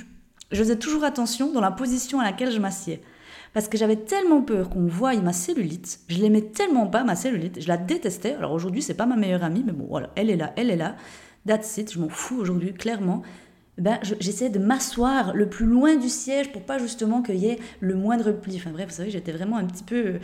je 0.51 0.57
faisais 0.57 0.77
toujours 0.77 1.03
attention 1.03 1.51
dans 1.51 1.61
la 1.61 1.71
position 1.71 2.19
à 2.19 2.23
laquelle 2.23 2.51
je 2.51 2.59
m'assieds. 2.59 3.01
Parce 3.53 3.67
que 3.67 3.77
j'avais 3.77 3.97
tellement 3.97 4.41
peur 4.41 4.69
qu'on 4.69 4.87
voie 4.87 5.13
ma 5.15 5.33
cellulite, 5.33 5.99
je 6.07 6.19
l'aimais 6.19 6.41
tellement 6.41 6.87
pas 6.87 7.03
ma 7.03 7.15
cellulite, 7.15 7.59
je 7.61 7.67
la 7.67 7.77
détestais. 7.77 8.35
Alors 8.35 8.51
aujourd'hui, 8.53 8.81
c'est 8.81 8.93
pas 8.93 9.05
ma 9.05 9.17
meilleure 9.17 9.43
amie, 9.43 9.63
mais 9.65 9.73
bon, 9.73 9.87
voilà, 9.89 10.09
elle 10.15 10.29
est 10.29 10.37
là, 10.37 10.53
elle 10.55 10.69
est 10.69 10.77
là. 10.77 10.95
That's 11.47 11.77
it, 11.77 11.91
je 11.91 11.99
m'en 11.99 12.09
fous 12.09 12.37
aujourd'hui, 12.39 12.73
clairement 12.73 13.23
ben, 13.77 13.99
j'essayais 14.19 14.49
de 14.49 14.59
m'asseoir 14.59 15.33
le 15.33 15.49
plus 15.49 15.65
loin 15.65 15.95
du 15.95 16.09
siège 16.09 16.51
pour 16.51 16.61
pas 16.63 16.77
justement 16.77 17.21
qu'il 17.21 17.37
y 17.37 17.47
ait 17.47 17.59
le 17.79 17.95
moindre 17.95 18.31
pli. 18.31 18.57
Enfin 18.57 18.71
bref, 18.71 18.89
vous 18.89 18.95
savez, 18.95 19.09
j'étais 19.09 19.31
vraiment 19.31 19.57
un 19.57 19.65
petit 19.65 19.83
peu... 19.83 19.95
Euh, 19.95 20.19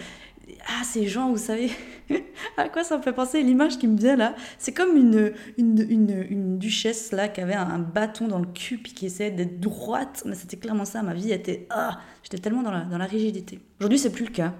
ah, 0.68 0.84
ces 0.84 1.08
gens, 1.08 1.30
vous 1.30 1.38
savez, 1.38 1.72
à 2.58 2.70
quoi 2.70 2.84
ça 2.84 2.98
me 2.98 3.04
fait 3.04 3.12
penser? 3.12 3.44
L'image 3.44 3.78
qui 3.78 3.88
me 3.88 3.98
vient 3.98 4.16
là, 4.16 4.34
c'est 4.58 4.74
comme 4.74 4.96
une, 4.96 5.34
une, 5.58 5.86
une, 5.90 6.26
une, 6.30 6.58
duchesse 6.58 7.12
là 7.12 7.28
qui 7.28 7.42
avait 7.42 7.54
un 7.54 7.80
bâton 7.80 8.30
dans 8.30 8.40
le 8.40 8.46
cul 8.46 8.80
et 8.86 8.90
qui 8.90 9.06
essayait 9.08 9.32
d'être 9.32 9.60
droite. 9.60 10.24
Mais 10.26 10.36
c'était 10.36 10.58
clairement 10.58 10.86
ça, 10.86 11.02
ma 11.04 11.14
vie 11.14 11.32
était... 11.32 11.68
Ah, 11.70 12.00
j'étais 12.24 12.38
tellement 12.38 12.64
dans 12.64 12.72
la, 12.72 12.82
dans 12.82 12.98
la 12.98 13.06
rigidité. 13.06 13.60
Aujourd'hui, 13.80 14.00
c'est 14.00 14.12
plus 14.12 14.26
le 14.26 14.32
cas. 14.32 14.54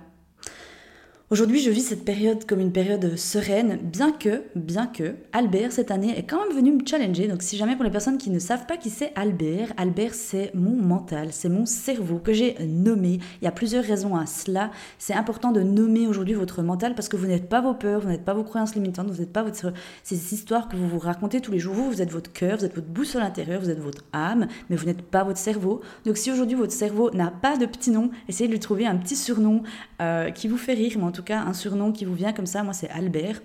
Aujourd'hui, 1.30 1.60
je 1.60 1.70
vis 1.70 1.82
cette 1.82 2.06
période 2.06 2.46
comme 2.46 2.62
une 2.62 2.72
période 2.72 3.18
sereine, 3.18 3.80
bien 3.84 4.14
que, 4.14 4.44
bien 4.56 4.88
que, 4.88 5.16
Albert, 5.34 5.74
cette 5.74 5.92
année, 5.92 6.18
est 6.18 6.24
quand 6.24 6.40
même 6.40 6.56
venu 6.56 6.72
me 6.72 6.88
challenger. 6.88 7.28
Donc, 7.28 7.42
si 7.42 7.58
jamais 7.58 7.76
pour 7.76 7.84
les 7.84 7.92
personnes 7.92 8.18
qui 8.18 8.30
ne 8.30 8.40
savent 8.40 8.66
pas 8.66 8.78
qui 8.78 8.90
c'est 8.90 9.12
Albert, 9.14 9.74
Albert, 9.76 10.14
c'est 10.14 10.52
mon 10.54 10.82
mental, 10.82 11.34
c'est 11.34 11.50
mon 11.50 11.66
cerveau 11.66 12.20
que 12.20 12.32
j'ai 12.32 12.56
nommé. 12.66 13.20
Il 13.42 13.44
y 13.44 13.48
a 13.50 13.52
plusieurs 13.52 13.84
raisons 13.84 14.16
à 14.16 14.26
cela. 14.26 14.72
C'est 15.00 15.16
important 15.16 15.52
de 15.52 15.60
nommer 15.60 16.08
aujourd'hui 16.08 16.34
votre 16.34 16.62
mental 16.62 16.96
parce 16.96 17.10
que 17.10 17.18
vous 17.18 17.28
n'êtes 17.28 17.50
pas 17.50 17.60
vos 17.60 17.74
peurs, 17.74 18.00
vous 18.00 18.08
n'êtes 18.08 18.24
pas 18.24 18.34
vos 18.34 18.46
croyances 18.46 18.74
limitantes, 18.76 19.12
vous 19.12 19.20
n'êtes 19.20 19.34
pas 19.34 19.44
votre, 19.44 19.74
ces 20.06 20.34
histoires 20.34 20.70
que 20.70 20.78
vous 20.78 20.88
vous 20.88 20.98
racontez 20.98 21.42
tous 21.42 21.52
les 21.52 21.60
jours. 21.60 21.74
Vous, 21.74 21.92
vous 21.92 22.02
êtes 22.02 22.10
votre 22.10 22.32
cœur, 22.32 22.60
vous 22.60 22.64
êtes 22.64 22.76
votre 22.76 22.88
boussole 22.88 23.24
intérieure, 23.24 23.60
vous 23.60 23.70
êtes 23.70 23.82
votre 23.82 24.06
âme, 24.14 24.48
mais 24.70 24.78
vous 24.78 24.86
n'êtes 24.86 25.02
pas 25.02 25.26
votre 25.26 25.40
cerveau. 25.40 25.82
Donc, 26.06 26.16
si 26.16 26.32
aujourd'hui 26.32 26.56
votre 26.56 26.72
cerveau 26.72 27.12
n'a 27.12 27.32
pas 27.32 27.58
de 27.58 27.66
petit 27.66 27.92
nom, 27.92 28.12
essayez 28.30 28.48
de 28.48 28.54
lui 28.54 28.62
trouver 28.62 28.86
un 28.86 28.96
petit 28.96 29.18
surnom 29.18 29.64
euh, 30.02 30.32
qui 30.32 30.48
vous 30.48 30.58
fait 30.58 30.74
rire, 30.74 30.94
mais 30.96 31.04
en 31.04 31.17
tout 31.18 31.24
cas 31.24 31.42
un 31.42 31.54
surnom 31.54 31.92
qui 31.92 32.06
vous 32.06 32.14
vient 32.14 32.32
comme 32.32 32.46
ça, 32.46 32.64
moi 32.64 32.74
c'est 32.74 32.90
Albert. 32.92 33.42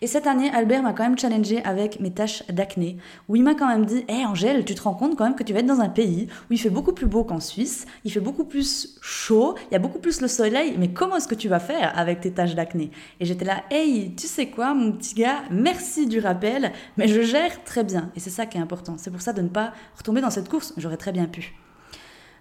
Et 0.00 0.08
cette 0.08 0.26
année, 0.26 0.50
Albert 0.50 0.82
m'a 0.82 0.92
quand 0.92 1.04
même 1.04 1.16
challengé 1.16 1.62
avec 1.64 2.00
mes 2.00 2.10
taches 2.10 2.44
d'acné, 2.48 2.98
où 3.28 3.36
il 3.36 3.44
m'a 3.44 3.54
quand 3.54 3.68
même 3.68 3.86
dit 3.86 4.04
Hé 4.08 4.14
hey 4.14 4.26
Angèle, 4.26 4.64
tu 4.64 4.74
te 4.74 4.82
rends 4.82 4.94
compte 4.94 5.16
quand 5.16 5.24
même 5.24 5.36
que 5.36 5.44
tu 5.44 5.52
vas 5.52 5.60
être 5.60 5.66
dans 5.66 5.80
un 5.80 5.88
pays 5.88 6.26
où 6.50 6.52
il 6.52 6.58
fait 6.58 6.70
beaucoup 6.70 6.92
plus 6.92 7.06
beau 7.06 7.22
qu'en 7.22 7.38
Suisse, 7.38 7.86
il 8.02 8.10
fait 8.10 8.20
beaucoup 8.20 8.44
plus 8.44 8.98
chaud, 9.00 9.54
il 9.70 9.74
y 9.74 9.76
a 9.76 9.78
beaucoup 9.78 10.00
plus 10.00 10.20
le 10.20 10.26
soleil, 10.26 10.74
mais 10.76 10.88
comment 10.88 11.16
est-ce 11.16 11.28
que 11.28 11.36
tu 11.36 11.48
vas 11.48 11.60
faire 11.60 11.96
avec 11.96 12.20
tes 12.20 12.32
taches 12.32 12.56
d'acné? 12.56 12.90
Et 13.20 13.24
j'étais 13.24 13.44
là 13.44 13.62
Hey, 13.70 14.12
tu 14.16 14.26
sais 14.26 14.48
quoi, 14.48 14.74
mon 14.74 14.90
petit 14.90 15.14
gars, 15.14 15.42
merci 15.52 16.08
du 16.08 16.18
rappel, 16.18 16.72
mais 16.96 17.06
je 17.06 17.22
gère 17.22 17.62
très 17.62 17.84
bien. 17.84 18.10
Et 18.16 18.20
c'est 18.20 18.30
ça 18.30 18.46
qui 18.46 18.58
est 18.58 18.60
important. 18.60 18.96
C'est 18.98 19.12
pour 19.12 19.22
ça 19.22 19.32
de 19.32 19.42
ne 19.42 19.48
pas 19.48 19.72
retomber 19.96 20.20
dans 20.20 20.30
cette 20.30 20.48
course, 20.48 20.74
j'aurais 20.76 20.96
très 20.96 21.12
bien 21.12 21.26
pu. 21.26 21.54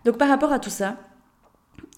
Donc 0.05 0.17
par 0.17 0.27
rapport 0.27 0.51
à 0.51 0.57
tout 0.57 0.71
ça, 0.71 0.97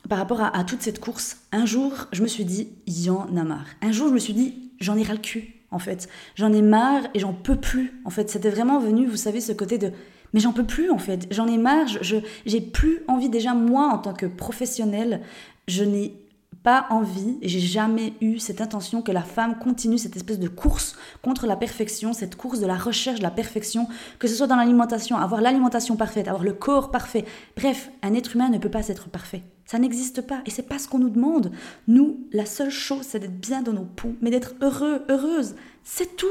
par 0.08 0.18
rapport 0.18 0.42
à, 0.42 0.64
toute 0.64 0.82
cette 0.82 1.00
course, 1.00 1.38
un 1.52 1.66
jour, 1.66 1.92
je 2.12 2.22
me 2.22 2.28
suis 2.28 2.46
dit, 2.46 2.70
il 2.86 3.04
y 3.04 3.10
en 3.10 3.36
a 3.36 3.44
marre. 3.44 3.66
Un 3.82 3.92
jour, 3.92 4.10
je 4.10 4.14
me 4.14 4.20
suis 4.20 4.34
dit, 4.34 4.72
j'en 4.80 4.98
ai 4.98 5.04
ras 5.04 5.14
le 5.14 5.20
cul, 5.20 5.56
en 5.72 5.80
fait. 5.80 6.08
J'en 6.36 6.54
ai 6.54 6.62
marre 6.62 7.04
et 7.14 7.20
j'en 7.20 7.34
peux 7.34 7.56
plus, 7.56 8.02
en 8.06 8.10
fait. 8.10 8.30
C'était 8.30 8.50
vraiment 8.50 8.80
venu, 8.80 9.08
vous 9.08 9.18
savez, 9.18 9.42
ce 9.42 9.52
côté 9.52 9.78
de, 9.78 9.92
mais 10.34 10.40
j'en 10.40 10.54
peux 10.54 10.66
plus, 10.66 10.92
en 10.92 11.00
fait. 11.00 11.28
J'en 11.32 11.48
ai 11.48 11.58
marre, 11.58 11.88
je 11.88 12.18
j'ai 12.46 12.62
plus 12.62 13.02
envie, 13.08 13.30
déjà, 13.30 13.54
moi, 13.54 13.88
en 13.88 13.98
tant 13.98 14.14
que 14.14 14.26
professionnelle, 14.26 15.22
je 15.68 15.84
n'ai 15.84 16.14
pas 16.62 16.88
envie, 16.90 17.38
et 17.42 17.48
j'ai 17.48 17.60
jamais 17.60 18.14
eu 18.22 18.40
cette 18.40 18.60
intention 18.60 19.04
que 19.04 19.12
la 19.12 19.22
femme 19.22 19.60
continue 19.60 20.00
cette 20.00 20.16
espèce 20.16 20.40
de 20.40 20.48
course 20.48 20.96
contre 21.22 21.46
la 21.46 21.56
perfection, 21.56 22.12
cette 22.12 22.36
course 22.36 22.60
de 22.60 22.66
la 22.66 22.76
recherche 22.76 23.20
de 23.20 23.24
la 23.24 23.30
perfection, 23.30 23.88
que 24.18 24.28
ce 24.28 24.34
soit 24.34 24.48
dans 24.48 24.56
l'alimentation, 24.56 25.18
avoir 25.18 25.42
l'alimentation 25.42 25.96
parfaite, 25.96 26.28
avoir 26.28 26.44
le 26.44 26.54
corps 26.54 26.90
parfait. 26.90 27.24
Bref, 27.56 27.92
un 28.02 28.16
être 28.16 28.36
humain 28.36 28.50
ne 28.50 28.58
peut 28.58 28.72
pas 28.72 28.88
être 28.88 29.10
parfait. 29.10 29.44
Ça 29.66 29.80
n'existe 29.80 30.22
pas 30.22 30.42
et 30.46 30.52
c'est 30.52 30.68
pas 30.68 30.80
ce 30.80 30.88
qu'on 30.88 31.00
nous 31.00 31.10
demande. 31.10 31.52
Nous, 31.88 32.28
la 32.32 32.46
seule 32.46 32.70
chose, 32.70 33.02
c'est 33.04 33.20
d'être 33.20 33.40
bien 33.40 33.62
dans 33.62 33.74
nos 33.74 33.86
poux, 33.86 34.16
mais 34.22 34.30
d'être 34.30 34.54
heureux, 34.62 35.02
heureuse. 35.10 35.56
C'est 35.84 36.16
tout 36.16 36.28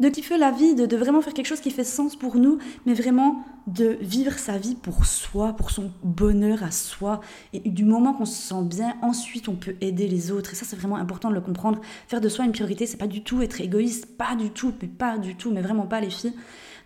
de 0.00 0.08
kiffer 0.08 0.36
la 0.36 0.50
vie, 0.50 0.74
de, 0.74 0.96
vraiment 0.96 1.20
faire 1.22 1.34
quelque 1.34 1.46
chose 1.46 1.60
qui 1.60 1.70
fait 1.70 1.84
sens 1.84 2.16
pour 2.16 2.36
nous, 2.36 2.58
mais 2.84 2.94
vraiment 2.94 3.44
de 3.66 3.96
vivre 4.00 4.32
sa 4.32 4.58
vie 4.58 4.74
pour 4.74 5.06
soi, 5.06 5.54
pour 5.54 5.70
son 5.70 5.92
bonheur 6.02 6.62
à 6.62 6.70
soi. 6.70 7.20
Et 7.52 7.60
du 7.60 7.84
moment 7.84 8.12
qu'on 8.12 8.24
se 8.24 8.34
sent 8.34 8.64
bien, 8.64 8.96
ensuite 9.02 9.48
on 9.48 9.54
peut 9.54 9.76
aider 9.80 10.08
les 10.08 10.30
autres. 10.30 10.52
Et 10.52 10.56
ça, 10.56 10.64
c'est 10.66 10.76
vraiment 10.76 10.96
important 10.96 11.30
de 11.30 11.34
le 11.34 11.40
comprendre. 11.40 11.80
Faire 12.08 12.20
de 12.20 12.28
soi 12.28 12.44
une 12.44 12.52
priorité, 12.52 12.86
c'est 12.86 12.96
pas 12.96 13.06
du 13.06 13.22
tout 13.22 13.40
être 13.42 13.60
égoïste, 13.60 14.16
pas 14.16 14.34
du 14.34 14.50
tout, 14.50 14.74
mais 14.82 14.88
pas 14.88 15.16
du 15.16 15.36
tout, 15.36 15.50
mais 15.50 15.62
vraiment 15.62 15.86
pas 15.86 16.00
les 16.00 16.10
filles. 16.10 16.34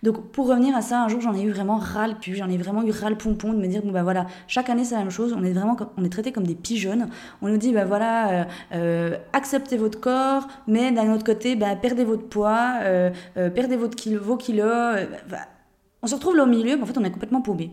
Donc 0.03 0.31
pour 0.31 0.47
revenir 0.47 0.75
à 0.75 0.81
ça, 0.81 1.01
un 1.03 1.07
jour 1.07 1.21
j'en 1.21 1.33
ai 1.33 1.41
eu 1.41 1.51
vraiment 1.51 1.77
ras 1.77 2.07
le 2.07 2.15
j'en 2.33 2.49
ai 2.49 2.57
vraiment 2.57 2.83
eu 2.83 2.91
ras 2.91 3.09
le 3.09 3.17
pompon 3.17 3.53
de 3.53 3.57
me 3.57 3.67
dire 3.67 3.81
bon 3.81 3.91
bah 3.91 4.03
voilà, 4.03 4.27
chaque 4.47 4.69
année 4.69 4.83
c'est 4.85 4.95
la 4.95 5.01
même 5.01 5.11
chose, 5.11 5.33
on 5.37 5.43
est 5.43 5.51
vraiment 5.51 5.77
on 5.97 6.03
est 6.03 6.09
traité 6.09 6.31
comme 6.31 6.47
des 6.47 6.55
pigeons. 6.55 7.07
On 7.41 7.49
nous 7.49 7.57
dit 7.57 7.73
bah 7.73 7.85
voilà, 7.85 8.29
euh, 8.29 8.43
euh, 8.73 9.17
acceptez 9.33 9.77
votre 9.77 9.99
corps, 9.99 10.47
mais 10.67 10.91
d'un 10.91 11.13
autre 11.13 11.25
côté 11.25 11.55
bah, 11.55 11.75
perdez 11.75 12.05
votre 12.05 12.27
poids, 12.27 12.75
euh, 12.81 13.11
perdez 13.35 13.75
votre 13.75 13.95
kilo, 13.95 14.21
vos 14.21 14.37
kilos. 14.37 14.95
Bah, 15.29 15.37
on 16.01 16.07
se 16.07 16.15
retrouve 16.15 16.35
là 16.37 16.43
au 16.43 16.47
milieu, 16.47 16.77
mais 16.77 16.83
en 16.83 16.85
fait 16.85 16.97
on 16.97 17.03
est 17.03 17.11
complètement 17.11 17.41
paumé. 17.41 17.71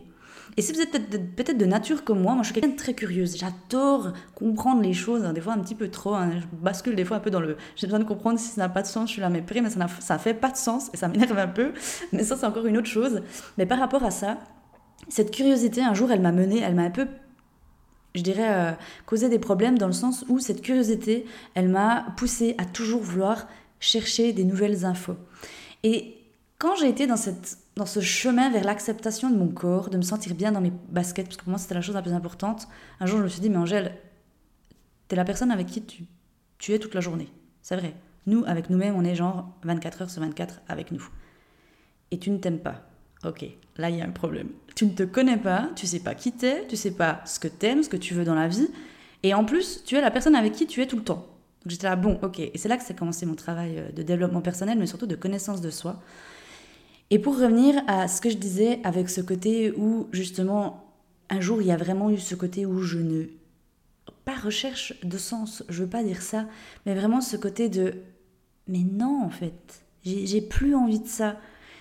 Et 0.57 0.63
si 0.63 0.73
vous 0.73 0.81
êtes 0.81 0.91
peut-être 1.35 1.57
de 1.57 1.65
nature 1.65 2.03
comme 2.03 2.19
moi, 2.19 2.33
moi 2.33 2.41
je 2.41 2.47
suis 2.47 2.53
quelqu'un 2.55 2.73
de 2.73 2.79
très 2.79 2.95
curieuse. 2.95 3.37
J'adore 3.37 4.13
comprendre 4.33 4.81
les 4.81 4.93
choses, 4.93 5.23
hein, 5.23 5.31
des 5.31 5.39
fois 5.39 5.53
un 5.53 5.59
petit 5.59 5.75
peu 5.75 5.89
trop. 5.89 6.15
Hein. 6.15 6.31
je 6.39 6.45
bascule 6.51 6.95
des 6.95 7.05
fois 7.05 7.17
un 7.17 7.19
peu 7.19 7.29
dans 7.29 7.39
le. 7.39 7.57
J'ai 7.75 7.85
besoin 7.85 7.99
de 7.99 8.05
comprendre 8.05 8.39
si 8.39 8.47
ça 8.47 8.61
n'a 8.61 8.69
pas 8.69 8.81
de 8.81 8.87
sens. 8.87 9.09
Je 9.09 9.13
suis 9.13 9.21
là, 9.21 9.29
mais 9.29 9.43
près, 9.43 9.61
mais 9.61 9.69
ça, 9.69 9.87
ça 9.99 10.17
fait 10.17 10.33
pas 10.33 10.49
de 10.49 10.57
sens 10.57 10.89
et 10.93 10.97
ça 10.97 11.07
m'énerve 11.09 11.37
un 11.37 11.47
peu. 11.47 11.73
Mais 12.11 12.23
ça, 12.23 12.35
c'est 12.35 12.45
encore 12.45 12.65
une 12.65 12.77
autre 12.77 12.87
chose. 12.87 13.21
Mais 13.59 13.67
par 13.67 13.77
rapport 13.77 14.03
à 14.03 14.09
ça, 14.09 14.39
cette 15.09 15.29
curiosité, 15.29 15.83
un 15.83 15.93
jour, 15.93 16.11
elle 16.11 16.21
m'a 16.21 16.31
menée, 16.31 16.61
elle 16.61 16.73
m'a 16.73 16.83
un 16.83 16.91
peu 16.91 17.07
je 18.15 18.23
dirais, 18.23 18.47
euh, 18.49 18.71
causé 19.05 19.29
des 19.29 19.37
problèmes 19.37 19.77
dans 19.77 19.85
le 19.85 19.93
sens 19.93 20.25
où 20.27 20.39
cette 20.39 20.63
curiosité, 20.63 21.27
elle 21.53 21.69
m'a 21.69 22.07
poussée 22.17 22.55
à 22.57 22.65
toujours 22.65 23.03
vouloir 23.03 23.47
chercher 23.79 24.33
des 24.33 24.43
nouvelles 24.43 24.85
infos. 24.85 25.17
Et 25.83 26.16
quand 26.57 26.75
j'ai 26.75 26.89
été 26.89 27.07
dans 27.07 27.17
ce 27.17 27.99
chemin 27.99 28.49
vers 28.49 28.63
l'acceptation 28.63 29.29
de 29.29 29.37
mon 29.37 29.49
corps, 29.49 29.89
de 29.89 29.97
me 29.97 30.01
sentir 30.01 30.33
bien 30.35 30.51
dans 30.51 30.61
mes 30.61 30.73
baskets, 30.89 31.25
parce 31.25 31.37
que 31.37 31.43
pour 31.43 31.51
moi 31.51 31.59
c'était 31.59 31.75
la 31.75 31.81
chose 31.81 31.95
la 31.95 32.01
plus 32.01 32.13
importante, 32.13 32.67
un 32.99 33.05
jour 33.05 33.19
je 33.19 33.23
me 33.23 33.29
suis 33.29 33.41
dit, 33.41 33.49
mais 33.49 33.57
Angèle, 33.57 33.95
t'es 35.07 35.15
la 35.15 35.25
personne 35.25 35.51
avec 35.51 35.67
qui 35.67 35.83
tu, 35.83 36.05
tu 36.57 36.73
es 36.73 36.79
toute 36.79 36.95
la 36.95 37.01
journée. 37.01 37.29
C'est 37.61 37.75
vrai. 37.75 37.93
Nous, 38.25 38.43
avec 38.45 38.69
nous-mêmes, 38.69 38.95
on 38.95 39.03
est 39.03 39.15
genre 39.15 39.49
24 39.63 40.01
heures 40.01 40.09
sur 40.09 40.21
24 40.21 40.61
avec 40.67 40.91
nous. 40.91 41.07
Et 42.11 42.19
tu 42.19 42.29
ne 42.29 42.37
t'aimes 42.37 42.59
pas. 42.59 42.81
Ok, 43.23 43.45
là 43.77 43.89
il 43.89 43.97
y 43.97 44.01
a 44.01 44.05
un 44.05 44.11
problème. 44.11 44.49
Tu 44.75 44.85
ne 44.85 44.91
te 44.91 45.03
connais 45.03 45.37
pas, 45.37 45.69
tu 45.75 45.87
sais 45.87 45.99
pas 45.99 46.15
qui 46.15 46.31
t'es, 46.31 46.65
tu 46.67 46.75
sais 46.75 46.91
pas 46.91 47.21
ce 47.25 47.39
que 47.39 47.47
t'aimes, 47.47 47.83
ce 47.83 47.89
que 47.89 47.97
tu 47.97 48.13
veux 48.13 48.25
dans 48.25 48.35
la 48.35 48.47
vie, 48.47 48.67
et 49.23 49.33
en 49.33 49.43
plus, 49.43 49.83
tu 49.83 49.95
es 49.95 50.01
la 50.01 50.11
personne 50.11 50.35
avec 50.35 50.53
qui 50.53 50.67
tu 50.67 50.81
es 50.81 50.87
tout 50.87 50.97
le 50.97 51.03
temps. 51.03 51.25
Donc 51.63 51.71
j'étais 51.71 51.87
là, 51.87 51.95
bon, 51.95 52.19
ok. 52.21 52.39
Et 52.39 52.51
c'est 52.55 52.69
là 52.69 52.77
que 52.77 52.83
c'est 52.83 52.97
commencé 52.97 53.25
mon 53.25 53.35
travail 53.35 53.79
euh, 53.79 53.91
de 53.91 54.03
développement 54.03 54.41
personnel, 54.41 54.77
mais 54.77 54.85
surtout 54.85 55.07
de 55.07 55.15
connaissance 55.15 55.61
de 55.61 55.69
soi. 55.69 55.99
Et 57.09 57.19
pour 57.19 57.39
revenir 57.39 57.81
à 57.87 58.07
ce 58.07 58.21
que 58.21 58.29
je 58.29 58.37
disais 58.37 58.79
avec 58.83 59.09
ce 59.09 59.21
côté 59.21 59.71
où 59.71 60.07
justement 60.11 60.93
un 61.29 61.39
jour 61.39 61.61
il 61.61 61.67
y 61.67 61.71
a 61.71 61.77
vraiment 61.77 62.09
eu 62.09 62.17
ce 62.17 62.35
côté 62.35 62.65
où 62.65 62.81
je 62.81 62.99
ne 62.99 63.25
pas 64.25 64.35
recherche 64.35 64.93
de 65.03 65.17
sens, 65.17 65.63
je 65.69 65.83
veux 65.83 65.89
pas 65.89 66.03
dire 66.03 66.21
ça, 66.21 66.47
mais 66.85 66.93
vraiment 66.93 67.21
ce 67.21 67.37
côté 67.37 67.69
de 67.69 67.95
mais 68.67 68.83
non 68.83 69.23
en 69.23 69.29
fait, 69.29 69.85
j'ai 70.03 70.41
plus 70.41 70.75
envie 70.75 70.99
de 70.99 71.07
ça, 71.07 71.37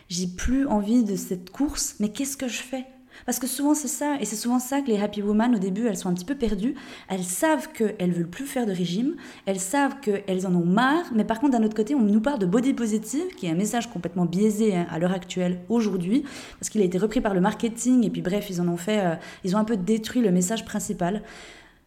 j'ai 0.09 0.29
plus 0.29 0.67
envie 0.67 1.03
de 1.03 1.17
cette 1.17 1.51
course, 1.51 1.97
mais 1.99 2.11
qu'est-ce 2.11 2.37
que 2.37 2.47
je 2.47 2.63
fais? 2.63 2.85
Parce 3.25 3.39
que 3.39 3.47
souvent 3.47 3.75
c'est 3.75 3.89
ça, 3.89 4.17
et 4.21 4.25
c'est 4.25 4.37
souvent 4.37 4.59
ça 4.59 4.81
que 4.81 4.89
les 4.89 5.01
happy 5.01 5.23
women 5.23 5.55
au 5.55 5.59
début, 5.59 5.87
elles 5.87 5.97
sont 5.97 6.09
un 6.09 6.15
petit 6.15 6.25
peu 6.25 6.35
perdues. 6.35 6.75
Elles 7.09 7.25
savent 7.25 7.73
qu'elles 7.73 8.13
veulent 8.13 8.29
plus 8.29 8.47
faire 8.47 8.67
de 8.67 8.73
régime, 8.73 9.17
elles 9.47 9.61
savent 9.61 10.01
qu'elles 10.01 10.47
en 10.47 10.55
ont 10.55 10.65
marre, 10.65 11.07
mais 11.15 11.25
par 11.25 11.41
contre 11.41 11.59
d'un 11.59 11.65
autre 11.65 11.77
côté, 11.77 11.95
on 11.95 12.01
nous 12.01 12.21
parle 12.21 12.39
de 12.39 12.47
body 12.47 12.75
positive, 12.75 13.35
qui 13.37 13.47
est 13.47 13.51
un 13.51 13.55
message 13.55 13.91
complètement 13.91 14.27
biaisé 14.27 14.77
hein, 14.77 14.87
à 14.91 14.99
l'heure 14.99 15.13
actuelle, 15.13 15.61
aujourd'hui, 15.69 16.25
parce 16.61 16.69
qu'il 16.69 16.81
a 16.83 16.85
été 16.85 16.99
repris 16.99 17.21
par 17.21 17.35
le 17.35 17.41
marketing, 17.41 18.05
et 18.05 18.11
puis 18.11 18.23
bref, 18.23 18.49
ils 18.51 18.61
en 18.61 18.69
ont 18.69 18.77
fait, 18.77 19.01
euh, 19.01 19.15
ils 19.45 19.57
ont 19.57 19.59
un 19.59 19.65
peu 19.65 19.77
détruit 19.77 20.23
le 20.23 20.31
message 20.31 20.65
principal. 20.65 21.23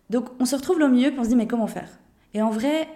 Donc 0.10 0.30
on 0.40 0.46
se 0.46 0.56
retrouve 0.56 0.82
au 0.82 0.88
milieu, 0.88 1.12
puis 1.12 1.20
on 1.20 1.24
se 1.24 1.30
dit 1.30 1.36
mais 1.36 1.48
comment 1.48 1.68
faire? 1.68 1.90
Et 2.34 2.42
en 2.42 2.50
vrai, 2.50 2.88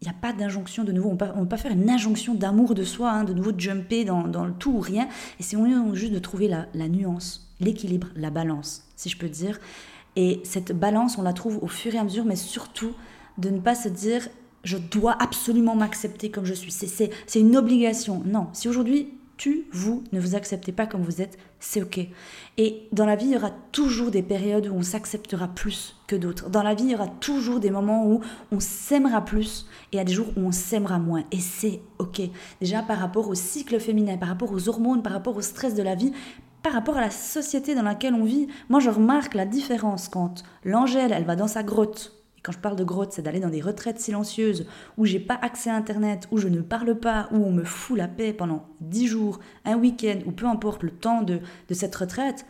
il 0.00 0.04
n'y 0.08 0.10
a 0.10 0.16
pas 0.18 0.32
d'injonction 0.32 0.84
de 0.84 0.92
nouveau. 0.92 1.10
On 1.10 1.12
ne 1.12 1.42
peut 1.42 1.48
pas 1.48 1.56
faire 1.58 1.72
une 1.72 1.90
injonction 1.90 2.34
d'amour 2.34 2.74
de 2.74 2.84
soi, 2.84 3.10
hein, 3.10 3.24
de 3.24 3.34
nouveau 3.34 3.52
de 3.52 3.60
jumper 3.60 4.04
dans, 4.04 4.22
le 4.22 4.52
tout 4.52 4.72
ou 4.72 4.80
rien. 4.80 5.08
Et 5.38 5.42
c'est 5.42 5.58
juste 5.92 6.12
de 6.12 6.18
trouver 6.18 6.48
la, 6.48 6.66
la 6.74 6.88
nuance, 6.88 7.52
l'équilibre, 7.60 8.08
la 8.16 8.30
balance, 8.30 8.84
si 8.96 9.10
je 9.10 9.18
peux 9.18 9.28
dire. 9.28 9.60
Et 10.16 10.40
cette 10.44 10.72
balance, 10.72 11.18
on 11.18 11.22
la 11.22 11.34
trouve 11.34 11.58
au 11.62 11.68
fur 11.68 11.94
et 11.94 11.98
à 11.98 12.04
mesure, 12.04 12.24
mais 12.24 12.36
surtout 12.36 12.92
de 13.36 13.50
ne 13.50 13.60
pas 13.60 13.74
se 13.74 13.88
dire 13.88 14.28
je 14.64 14.76
dois 14.76 15.16
absolument 15.20 15.74
m'accepter 15.74 16.30
comme 16.30 16.44
je 16.44 16.54
suis. 16.54 16.72
C'est 16.72 17.40
une 17.40 17.56
obligation. 17.56 18.22
Non, 18.24 18.48
si 18.52 18.68
aujourd'hui 18.68 19.08
tu, 19.40 19.64
vous, 19.72 20.04
ne 20.12 20.20
vous 20.20 20.34
acceptez 20.34 20.70
pas 20.70 20.84
comme 20.84 21.02
vous 21.02 21.22
êtes, 21.22 21.38
c'est 21.60 21.80
ok. 21.80 21.98
Et 22.58 22.88
dans 22.92 23.06
la 23.06 23.16
vie, 23.16 23.24
il 23.24 23.32
y 23.32 23.36
aura 23.36 23.48
toujours 23.72 24.10
des 24.10 24.22
périodes 24.22 24.66
où 24.66 24.74
on 24.74 24.82
s'acceptera 24.82 25.48
plus 25.48 25.96
que 26.06 26.14
d'autres. 26.14 26.50
Dans 26.50 26.62
la 26.62 26.74
vie, 26.74 26.84
il 26.84 26.90
y 26.90 26.94
aura 26.94 27.08
toujours 27.08 27.58
des 27.58 27.70
moments 27.70 28.06
où 28.06 28.20
on 28.52 28.60
s'aimera 28.60 29.24
plus 29.24 29.66
et 29.92 29.98
a 29.98 30.04
des 30.04 30.12
jours 30.12 30.26
où 30.36 30.40
on 30.40 30.52
s'aimera 30.52 30.98
moins. 30.98 31.24
Et 31.32 31.40
c'est 31.40 31.80
ok. 31.98 32.20
Déjà 32.60 32.82
par 32.82 32.98
rapport 32.98 33.30
au 33.30 33.34
cycle 33.34 33.80
féminin, 33.80 34.18
par 34.18 34.28
rapport 34.28 34.52
aux 34.52 34.68
hormones, 34.68 35.02
par 35.02 35.14
rapport 35.14 35.38
au 35.38 35.40
stress 35.40 35.74
de 35.74 35.82
la 35.82 35.94
vie, 35.94 36.12
par 36.62 36.74
rapport 36.74 36.98
à 36.98 37.00
la 37.00 37.10
société 37.10 37.74
dans 37.74 37.82
laquelle 37.82 38.12
on 38.12 38.24
vit, 38.24 38.46
moi 38.68 38.78
je 38.78 38.90
remarque 38.90 39.32
la 39.32 39.46
différence 39.46 40.10
quand 40.10 40.44
l'Angèle, 40.64 41.12
elle 41.12 41.24
va 41.24 41.34
dans 41.34 41.48
sa 41.48 41.62
grotte 41.62 42.19
quand 42.42 42.52
je 42.52 42.58
parle 42.58 42.76
de 42.76 42.84
grotte, 42.84 43.12
c'est 43.12 43.22
d'aller 43.22 43.40
dans 43.40 43.50
des 43.50 43.60
retraites 43.60 44.00
silencieuses 44.00 44.66
où 44.96 45.04
j'ai 45.04 45.20
pas 45.20 45.38
accès 45.40 45.70
à 45.70 45.76
Internet, 45.76 46.26
où 46.30 46.38
je 46.38 46.48
ne 46.48 46.60
parle 46.60 46.98
pas, 46.98 47.28
où 47.32 47.36
on 47.36 47.52
me 47.52 47.64
fout 47.64 47.98
la 47.98 48.08
paix 48.08 48.32
pendant 48.32 48.66
dix 48.80 49.06
jours, 49.06 49.40
un 49.64 49.76
week-end, 49.76 50.20
ou 50.26 50.32
peu 50.32 50.46
importe 50.46 50.82
le 50.82 50.90
temps 50.90 51.22
de, 51.22 51.40
de 51.68 51.74
cette 51.74 51.94
retraite. 51.94 52.46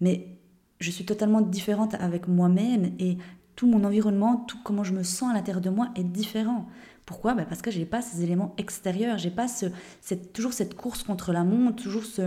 Mais 0.00 0.38
je 0.78 0.90
suis 0.90 1.04
totalement 1.04 1.40
différente 1.40 1.94
avec 1.94 2.28
moi-même 2.28 2.92
et 2.98 3.18
tout 3.56 3.66
mon 3.66 3.84
environnement, 3.84 4.36
tout 4.36 4.58
comment 4.64 4.84
je 4.84 4.94
me 4.94 5.02
sens 5.02 5.30
à 5.30 5.34
l'intérieur 5.34 5.60
de 5.60 5.70
moi 5.70 5.90
est 5.94 6.04
différent. 6.04 6.66
Pourquoi? 7.04 7.34
Ben 7.34 7.44
Parce 7.44 7.60
que 7.60 7.70
j'ai 7.70 7.84
pas 7.84 8.02
ces 8.02 8.22
éléments 8.22 8.54
extérieurs, 8.56 9.18
j'ai 9.18 9.30
pas 9.30 9.48
ce, 9.48 9.66
cette, 10.00 10.32
toujours 10.32 10.52
cette 10.52 10.74
course 10.74 11.02
contre 11.02 11.32
la 11.32 11.44
montre, 11.44 11.82
toujours 11.82 12.04
ce, 12.04 12.22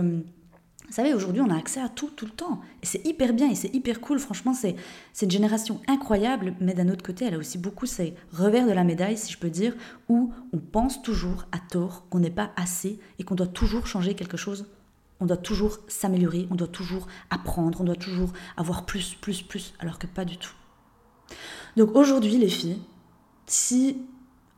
vous 0.86 0.92
savez, 0.92 1.14
aujourd'hui, 1.14 1.40
on 1.40 1.50
a 1.50 1.56
accès 1.56 1.80
à 1.80 1.88
tout, 1.88 2.10
tout 2.10 2.26
le 2.26 2.30
temps. 2.30 2.60
Et 2.82 2.86
c'est 2.86 3.04
hyper 3.06 3.32
bien 3.32 3.50
et 3.50 3.54
c'est 3.54 3.74
hyper 3.74 4.00
cool. 4.00 4.18
Franchement, 4.18 4.52
c'est 4.54 4.76
une 5.22 5.30
génération 5.30 5.80
incroyable. 5.88 6.54
Mais 6.60 6.74
d'un 6.74 6.88
autre 6.88 7.04
côté, 7.04 7.24
elle 7.24 7.34
a 7.34 7.38
aussi 7.38 7.58
beaucoup 7.58 7.86
ces 7.86 8.14
revers 8.32 8.66
de 8.66 8.72
la 8.72 8.84
médaille, 8.84 9.16
si 9.16 9.32
je 9.32 9.38
peux 9.38 9.50
dire, 9.50 9.74
où 10.08 10.32
on 10.52 10.58
pense 10.58 11.02
toujours 11.02 11.46
à 11.52 11.58
tort 11.58 12.06
qu'on 12.10 12.20
n'est 12.20 12.30
pas 12.30 12.52
assez 12.56 13.00
et 13.18 13.24
qu'on 13.24 13.34
doit 13.34 13.46
toujours 13.46 13.86
changer 13.86 14.14
quelque 14.14 14.36
chose. 14.36 14.66
On 15.20 15.26
doit 15.26 15.38
toujours 15.38 15.78
s'améliorer, 15.88 16.46
on 16.50 16.54
doit 16.54 16.68
toujours 16.68 17.06
apprendre, 17.30 17.80
on 17.80 17.84
doit 17.84 17.96
toujours 17.96 18.32
avoir 18.56 18.84
plus, 18.84 19.14
plus, 19.14 19.42
plus, 19.42 19.74
alors 19.78 19.98
que 19.98 20.06
pas 20.06 20.24
du 20.24 20.36
tout. 20.36 20.52
Donc 21.76 21.96
aujourd'hui, 21.96 22.36
les 22.36 22.48
filles, 22.48 22.78
si 23.46 23.98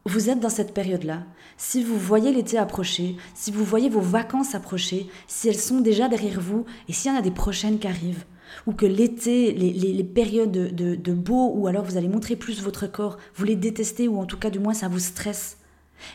vous 0.07 0.31
êtes 0.31 0.41
dans 0.41 0.49
cette 0.49 0.73
période-là, 0.73 1.25
si 1.57 1.83
vous 1.83 1.99
voyez 1.99 2.33
l'été 2.33 2.59
approcher, 2.59 3.17
si 3.35 3.51
vous 3.51 3.65
voyez 3.65 3.89
vos 3.89 4.01
vacances 4.01 4.55
approcher, 4.55 5.09
si 5.27 5.49
elles 5.49 5.59
sont 5.59 5.81
déjà 5.81 6.09
derrière 6.09 6.41
vous 6.41 6.65
et 6.89 6.93
s'il 6.93 7.11
y 7.11 7.15
en 7.15 7.19
a 7.19 7.23
des 7.23 7.31
prochaines 7.31 7.79
qui 7.79 7.89
arrivent, 7.89 8.25
ou 8.67 8.73
que 8.73 8.87
l'été, 8.87 9.53
les, 9.53 10.05
périodes 10.05 10.53
de, 10.53 10.95
de, 10.95 11.13
beau, 11.13 11.53
ou 11.55 11.67
alors 11.67 11.85
vous 11.85 11.97
allez 11.97 12.09
montrer 12.09 12.37
plus 12.37 12.63
votre 12.63 12.87
corps, 12.87 13.19
vous 13.35 13.45
les 13.45 13.57
détestez 13.57 14.07
ou 14.07 14.21
en 14.21 14.27
tout 14.27 14.39
cas 14.39 14.51
du 14.51 14.61
moins 14.61 14.75
ça 14.75 14.89
vous 14.89 15.01
stresse, 15.01 15.59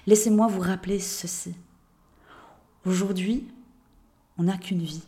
laissez-moi 0.08 0.48
vous 0.48 0.62
rappeler 0.62 1.00
ceci. 1.00 1.54
Aujourd'hui, 2.86 3.48
on 4.38 4.44
n'a 4.44 4.58
qu'une 4.58 4.82
vie. 4.82 5.04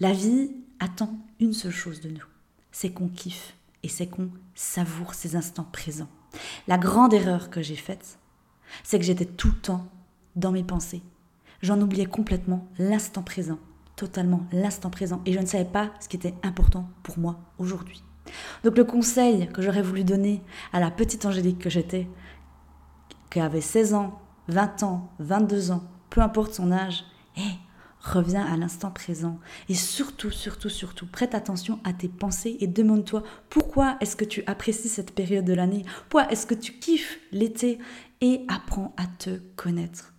La 0.00 0.12
vie 0.12 0.52
attend 0.78 1.18
une 1.40 1.52
seule 1.52 1.72
chose 1.72 2.00
de 2.00 2.10
nous, 2.10 2.26
c'est 2.72 2.90
qu'on 2.90 3.08
kiffe 3.08 3.54
et 3.82 3.88
c'est 3.88 4.06
qu'on 4.06 4.30
savoure 4.54 5.14
ces 5.14 5.36
instants 5.36 5.68
présents. 5.72 6.08
La 6.66 6.78
grande 6.78 7.14
erreur 7.14 7.50
que 7.50 7.62
j'ai 7.62 7.76
faite, 7.76 8.18
c'est 8.82 8.98
que 8.98 9.04
j'étais 9.04 9.24
tout 9.24 9.48
le 9.48 9.58
temps 9.58 9.86
dans 10.36 10.52
mes 10.52 10.64
pensées. 10.64 11.02
J'en 11.62 11.80
oubliais 11.80 12.06
complètement 12.06 12.68
l'instant 12.78 13.22
présent, 13.22 13.58
totalement 13.96 14.46
l'instant 14.52 14.90
présent, 14.90 15.22
et 15.26 15.32
je 15.32 15.38
ne 15.38 15.46
savais 15.46 15.64
pas 15.64 15.92
ce 16.00 16.08
qui 16.08 16.16
était 16.16 16.34
important 16.42 16.88
pour 17.02 17.18
moi 17.18 17.38
aujourd'hui. 17.58 18.02
Donc 18.64 18.76
le 18.76 18.84
conseil 18.84 19.48
que 19.48 19.62
j'aurais 19.62 19.82
voulu 19.82 20.04
donner 20.04 20.42
à 20.72 20.80
la 20.80 20.90
petite 20.90 21.24
Angélique 21.24 21.58
que 21.58 21.70
j'étais, 21.70 22.08
qui 23.30 23.40
avait 23.40 23.60
16 23.60 23.94
ans, 23.94 24.20
20 24.48 24.82
ans, 24.82 25.12
22 25.18 25.70
ans, 25.70 25.84
peu 26.10 26.20
importe 26.20 26.54
son 26.54 26.72
âge, 26.72 27.04
Reviens 28.04 28.44
à 28.44 28.58
l'instant 28.58 28.90
présent. 28.90 29.40
Et 29.70 29.74
surtout, 29.74 30.30
surtout, 30.30 30.68
surtout, 30.68 31.06
prête 31.06 31.34
attention 31.34 31.80
à 31.84 31.94
tes 31.94 32.08
pensées 32.08 32.58
et 32.60 32.66
demande-toi 32.66 33.22
pourquoi 33.48 33.96
est-ce 34.02 34.14
que 34.14 34.26
tu 34.26 34.44
apprécies 34.46 34.90
cette 34.90 35.14
période 35.14 35.46
de 35.46 35.54
l'année, 35.54 35.86
pourquoi 36.10 36.30
est-ce 36.30 36.46
que 36.46 36.54
tu 36.54 36.72
kiffes 36.72 37.18
l'été? 37.32 37.78
Et 38.20 38.44
apprends 38.48 38.94
à 38.98 39.06
te 39.06 39.38
connaître. 39.56 40.12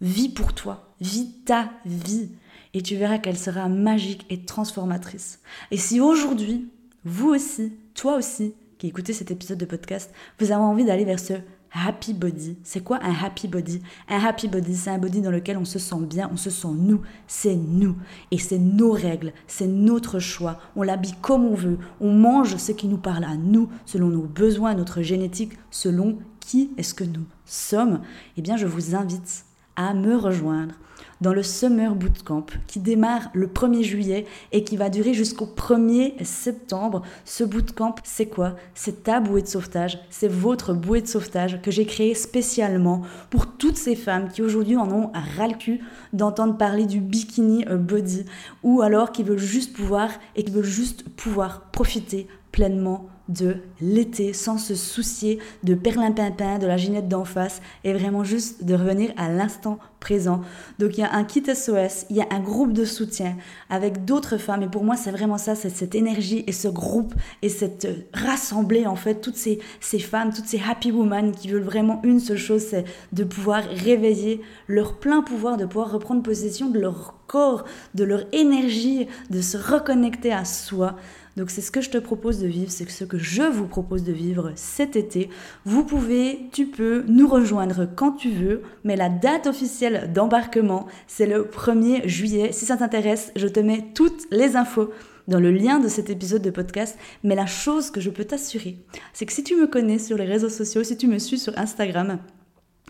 Vis 0.00 0.28
pour 0.28 0.52
toi, 0.52 0.94
vis 1.00 1.32
ta 1.44 1.70
vie. 1.84 2.30
Et 2.74 2.82
tu 2.82 2.94
verras 2.94 3.18
qu'elle 3.18 3.38
sera 3.38 3.68
magique 3.68 4.24
et 4.30 4.44
transformatrice. 4.44 5.40
Et 5.72 5.78
si 5.78 6.00
aujourd'hui, 6.00 6.70
vous 7.04 7.30
aussi, 7.30 7.72
toi 7.94 8.16
aussi, 8.16 8.54
qui 8.78 8.86
écoutez 8.86 9.12
cet 9.12 9.32
épisode 9.32 9.58
de 9.58 9.64
podcast, 9.64 10.12
vous 10.38 10.52
avez 10.52 10.62
envie 10.62 10.84
d'aller 10.84 11.04
vers 11.04 11.20
ce 11.20 11.34
happy 11.76 12.14
body. 12.14 12.58
C'est 12.62 12.82
quoi 12.82 12.98
un 13.02 13.14
happy 13.14 13.48
body? 13.48 13.82
Un 14.08 14.18
happy 14.18 14.48
body, 14.48 14.74
c'est 14.74 14.90
un 14.90 14.98
body 14.98 15.20
dans 15.20 15.30
lequel 15.30 15.58
on 15.58 15.64
se 15.64 15.78
sent 15.78 16.00
bien, 16.00 16.30
on 16.32 16.36
se 16.36 16.50
sent 16.50 16.68
nous. 16.76 17.02
C'est 17.26 17.56
nous. 17.56 17.96
Et 18.30 18.38
c'est 18.38 18.58
nos 18.58 18.92
règles, 18.92 19.32
c'est 19.46 19.66
notre 19.66 20.18
choix. 20.18 20.58
On 20.74 20.82
l'habille 20.82 21.14
comme 21.20 21.44
on 21.44 21.54
veut. 21.54 21.78
On 22.00 22.12
mange 22.12 22.56
ce 22.56 22.72
qui 22.72 22.88
nous 22.88 22.98
parle 22.98 23.24
à 23.24 23.36
nous, 23.36 23.68
selon 23.84 24.08
nos 24.08 24.22
besoins, 24.22 24.74
notre 24.74 25.02
génétique, 25.02 25.52
selon 25.70 26.18
qui 26.40 26.70
est-ce 26.76 26.94
que 26.94 27.04
nous 27.04 27.26
sommes. 27.44 28.00
Eh 28.36 28.42
bien, 28.42 28.56
je 28.56 28.66
vous 28.66 28.94
invite 28.94 29.44
à 29.76 29.94
me 29.94 30.16
rejoindre 30.16 30.74
dans 31.20 31.32
le 31.32 31.42
Summer 31.42 31.94
Bootcamp 31.94 32.46
qui 32.66 32.80
démarre 32.80 33.30
le 33.32 33.46
1er 33.46 33.82
juillet 33.82 34.26
et 34.52 34.64
qui 34.64 34.76
va 34.76 34.90
durer 34.90 35.14
jusqu'au 35.14 35.46
1er 35.46 36.22
septembre. 36.24 37.02
Ce 37.24 37.44
bootcamp, 37.44 37.94
c'est 38.04 38.26
quoi? 38.26 38.56
C'est 38.74 39.04
ta 39.04 39.20
bouée 39.20 39.42
de 39.42 39.46
sauvetage, 39.46 39.98
c'est 40.10 40.28
votre 40.28 40.74
bouée 40.74 41.00
de 41.00 41.06
sauvetage 41.06 41.60
que 41.62 41.70
j'ai 41.70 41.86
créée 41.86 42.14
spécialement 42.14 43.02
pour 43.30 43.46
toutes 43.46 43.78
ces 43.78 43.96
femmes 43.96 44.28
qui 44.28 44.42
aujourd'hui 44.42 44.76
en 44.76 44.90
ont 44.90 45.10
ras 45.36 45.48
le 45.48 45.54
cul 45.54 45.80
d'entendre 46.12 46.56
parler 46.56 46.86
du 46.86 47.00
bikini 47.00 47.64
euh, 47.68 47.76
body 47.76 48.24
ou 48.62 48.82
alors 48.82 49.12
qui 49.12 49.22
veulent 49.22 49.38
juste 49.38 49.74
pouvoir 49.74 50.10
et 50.34 50.44
qui 50.44 50.52
veulent 50.52 50.64
juste 50.64 51.08
pouvoir 51.16 51.70
profiter 51.70 52.26
pleinement 52.52 53.08
de 53.28 53.56
l'été 53.80 54.32
sans 54.32 54.58
se 54.58 54.74
soucier 54.74 55.38
de 55.64 55.74
perlimpinpin, 55.74 56.58
de 56.58 56.66
la 56.66 56.76
ginette 56.76 57.08
d'en 57.08 57.24
face 57.24 57.60
et 57.84 57.92
vraiment 57.92 58.24
juste 58.24 58.64
de 58.64 58.74
revenir 58.74 59.12
à 59.16 59.28
l'instant 59.28 59.78
présent. 60.00 60.42
Donc 60.78 60.98
il 60.98 61.00
y 61.00 61.04
a 61.04 61.12
un 61.12 61.24
kit 61.24 61.42
SOS, 61.42 62.06
il 62.10 62.16
y 62.16 62.20
a 62.20 62.26
un 62.30 62.40
groupe 62.40 62.72
de 62.72 62.84
soutien 62.84 63.36
avec 63.70 64.04
d'autres 64.04 64.36
femmes 64.36 64.62
et 64.62 64.68
pour 64.68 64.84
moi 64.84 64.96
c'est 64.96 65.10
vraiment 65.10 65.38
ça, 65.38 65.54
c'est 65.54 65.70
cette 65.70 65.94
énergie 65.94 66.44
et 66.46 66.52
ce 66.52 66.68
groupe 66.68 67.14
et 67.42 67.48
cette 67.48 67.88
rassembler 68.14 68.86
en 68.86 68.96
fait 68.96 69.20
toutes 69.20 69.36
ces, 69.36 69.58
ces 69.80 69.98
femmes, 69.98 70.32
toutes 70.32 70.46
ces 70.46 70.60
happy 70.60 70.92
women 70.92 71.32
qui 71.32 71.48
veulent 71.48 71.62
vraiment 71.62 72.00
une 72.04 72.20
seule 72.20 72.38
chose, 72.38 72.62
c'est 72.62 72.84
de 73.12 73.24
pouvoir 73.24 73.64
réveiller 73.64 74.40
leur 74.68 74.98
plein 74.98 75.22
pouvoir, 75.22 75.56
de 75.56 75.66
pouvoir 75.66 75.90
reprendre 75.90 76.22
possession 76.22 76.68
de 76.68 76.78
leur 76.78 77.14
corps, 77.26 77.64
de 77.94 78.04
leur 78.04 78.22
énergie, 78.32 79.08
de 79.30 79.40
se 79.40 79.56
reconnecter 79.56 80.32
à 80.32 80.44
soi. 80.44 80.96
Donc 81.36 81.50
c'est 81.50 81.60
ce 81.60 81.70
que 81.70 81.80
je 81.80 81.90
te 81.90 81.98
propose 81.98 82.40
de 82.40 82.46
vivre, 82.46 82.70
c'est 82.70 82.88
ce 82.88 83.04
que 83.04 83.18
je 83.18 83.42
vous 83.42 83.66
propose 83.66 84.04
de 84.04 84.12
vivre 84.12 84.52
cet 84.54 84.96
été. 84.96 85.28
Vous 85.64 85.84
pouvez, 85.84 86.48
tu 86.52 86.66
peux 86.66 87.04
nous 87.08 87.28
rejoindre 87.28 87.86
quand 87.94 88.12
tu 88.12 88.30
veux, 88.30 88.62
mais 88.84 88.96
la 88.96 89.10
date 89.10 89.46
officielle 89.46 90.10
d'embarquement, 90.14 90.86
c'est 91.06 91.26
le 91.26 91.44
1er 91.44 92.06
juillet. 92.08 92.52
Si 92.52 92.64
ça 92.64 92.76
t'intéresse, 92.76 93.32
je 93.36 93.48
te 93.48 93.60
mets 93.60 93.84
toutes 93.94 94.26
les 94.30 94.56
infos 94.56 94.90
dans 95.28 95.40
le 95.40 95.50
lien 95.50 95.78
de 95.78 95.88
cet 95.88 96.08
épisode 96.08 96.42
de 96.42 96.50
podcast. 96.50 96.96
Mais 97.22 97.34
la 97.34 97.46
chose 97.46 97.90
que 97.90 98.00
je 98.00 98.10
peux 98.10 98.24
t'assurer, 98.24 98.78
c'est 99.12 99.26
que 99.26 99.32
si 99.32 99.44
tu 99.44 99.56
me 99.56 99.66
connais 99.66 99.98
sur 99.98 100.16
les 100.16 100.24
réseaux 100.24 100.48
sociaux, 100.48 100.84
si 100.84 100.96
tu 100.96 101.06
me 101.06 101.18
suis 101.18 101.38
sur 101.38 101.58
Instagram, 101.58 102.18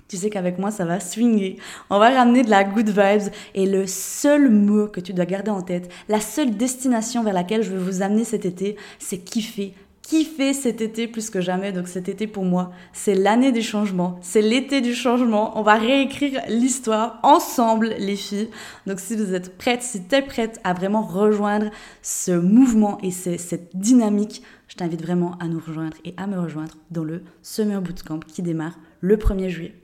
tu 0.08 0.16
sais 0.16 0.30
qu'avec 0.30 0.58
moi, 0.58 0.70
ça 0.70 0.84
va 0.84 1.00
swinger. 1.00 1.56
On 1.90 1.98
va 1.98 2.10
ramener 2.10 2.42
de 2.42 2.50
la 2.50 2.64
good 2.64 2.88
vibes. 2.88 3.32
Et 3.54 3.66
le 3.66 3.86
seul 3.86 4.50
mot 4.50 4.86
que 4.86 5.00
tu 5.00 5.12
dois 5.12 5.24
garder 5.24 5.50
en 5.50 5.62
tête, 5.62 5.90
la 6.08 6.20
seule 6.20 6.56
destination 6.56 7.24
vers 7.24 7.34
laquelle 7.34 7.62
je 7.62 7.72
vais 7.72 7.78
vous 7.82 8.02
amener 8.02 8.24
cet 8.24 8.44
été, 8.44 8.76
c'est 8.98 9.18
kiffer. 9.18 9.74
Kiffer 10.02 10.52
cet 10.52 10.80
été 10.80 11.08
plus 11.08 11.30
que 11.30 11.40
jamais. 11.40 11.72
Donc 11.72 11.88
cet 11.88 12.08
été 12.08 12.28
pour 12.28 12.44
moi, 12.44 12.70
c'est 12.92 13.16
l'année 13.16 13.50
du 13.50 13.62
changement. 13.62 14.20
C'est 14.22 14.42
l'été 14.42 14.80
du 14.80 14.94
changement. 14.94 15.58
On 15.58 15.62
va 15.62 15.74
réécrire 15.74 16.40
l'histoire 16.48 17.18
ensemble, 17.24 17.96
les 17.98 18.14
filles. 18.14 18.48
Donc 18.86 19.00
si 19.00 19.16
vous 19.16 19.34
êtes 19.34 19.58
prêtes, 19.58 19.82
si 19.82 20.06
tu 20.06 20.14
es 20.14 20.22
prête 20.22 20.60
à 20.62 20.74
vraiment 20.74 21.02
rejoindre 21.02 21.70
ce 22.02 22.30
mouvement 22.30 22.98
et 23.02 23.10
cette 23.10 23.76
dynamique, 23.76 24.42
je 24.68 24.76
t'invite 24.76 25.02
vraiment 25.02 25.36
à 25.40 25.48
nous 25.48 25.58
rejoindre 25.58 25.96
et 26.04 26.14
à 26.16 26.28
me 26.28 26.38
rejoindre 26.38 26.74
dans 26.92 27.02
le 27.02 27.24
Summer 27.42 27.82
Bootcamp 27.82 28.20
qui 28.20 28.42
démarre 28.42 28.78
le 29.00 29.16
1er 29.16 29.48
juillet. 29.48 29.74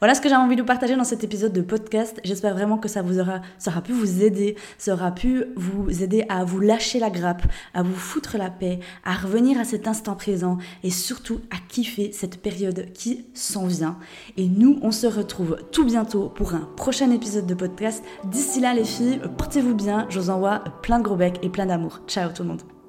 Voilà 0.00 0.14
ce 0.14 0.20
que 0.20 0.28
j'avais 0.28 0.40
envie 0.40 0.56
de 0.56 0.62
vous 0.62 0.66
partager 0.66 0.96
dans 0.96 1.04
cet 1.04 1.24
épisode 1.24 1.52
de 1.52 1.60
podcast. 1.60 2.20
J'espère 2.24 2.54
vraiment 2.54 2.78
que 2.78 2.88
ça 2.88 3.02
vous 3.02 3.18
aura, 3.18 3.40
aura 3.66 3.82
pu 3.82 3.92
vous 3.92 4.22
aider, 4.22 4.56
ça 4.78 4.94
aura 4.94 5.12
pu 5.12 5.44
vous 5.56 6.02
aider 6.02 6.24
à 6.28 6.44
vous 6.44 6.60
lâcher 6.60 6.98
la 6.98 7.10
grappe, 7.10 7.42
à 7.74 7.82
vous 7.82 7.94
foutre 7.94 8.38
la 8.38 8.50
paix, 8.50 8.80
à 9.04 9.14
revenir 9.14 9.58
à 9.58 9.64
cet 9.64 9.86
instant 9.88 10.14
présent 10.14 10.58
et 10.82 10.90
surtout 10.90 11.40
à 11.50 11.56
kiffer 11.68 12.12
cette 12.12 12.40
période 12.40 12.92
qui 12.94 13.26
s'en 13.34 13.66
vient. 13.66 13.98
Et 14.36 14.48
nous, 14.48 14.78
on 14.82 14.90
se 14.90 15.06
retrouve 15.06 15.58
tout 15.72 15.84
bientôt 15.84 16.28
pour 16.28 16.54
un 16.54 16.68
prochain 16.76 17.10
épisode 17.10 17.46
de 17.46 17.54
podcast. 17.54 18.02
D'ici 18.24 18.60
là, 18.60 18.74
les 18.74 18.84
filles, 18.84 19.20
portez-vous 19.36 19.74
bien. 19.74 20.06
Je 20.08 20.18
vous 20.18 20.30
envoie 20.30 20.64
plein 20.82 20.98
de 20.98 21.04
gros 21.04 21.16
becs 21.16 21.38
et 21.42 21.48
plein 21.48 21.66
d'amour. 21.66 22.00
Ciao 22.06 22.30
tout 22.30 22.42
le 22.42 22.48
monde. 22.48 22.79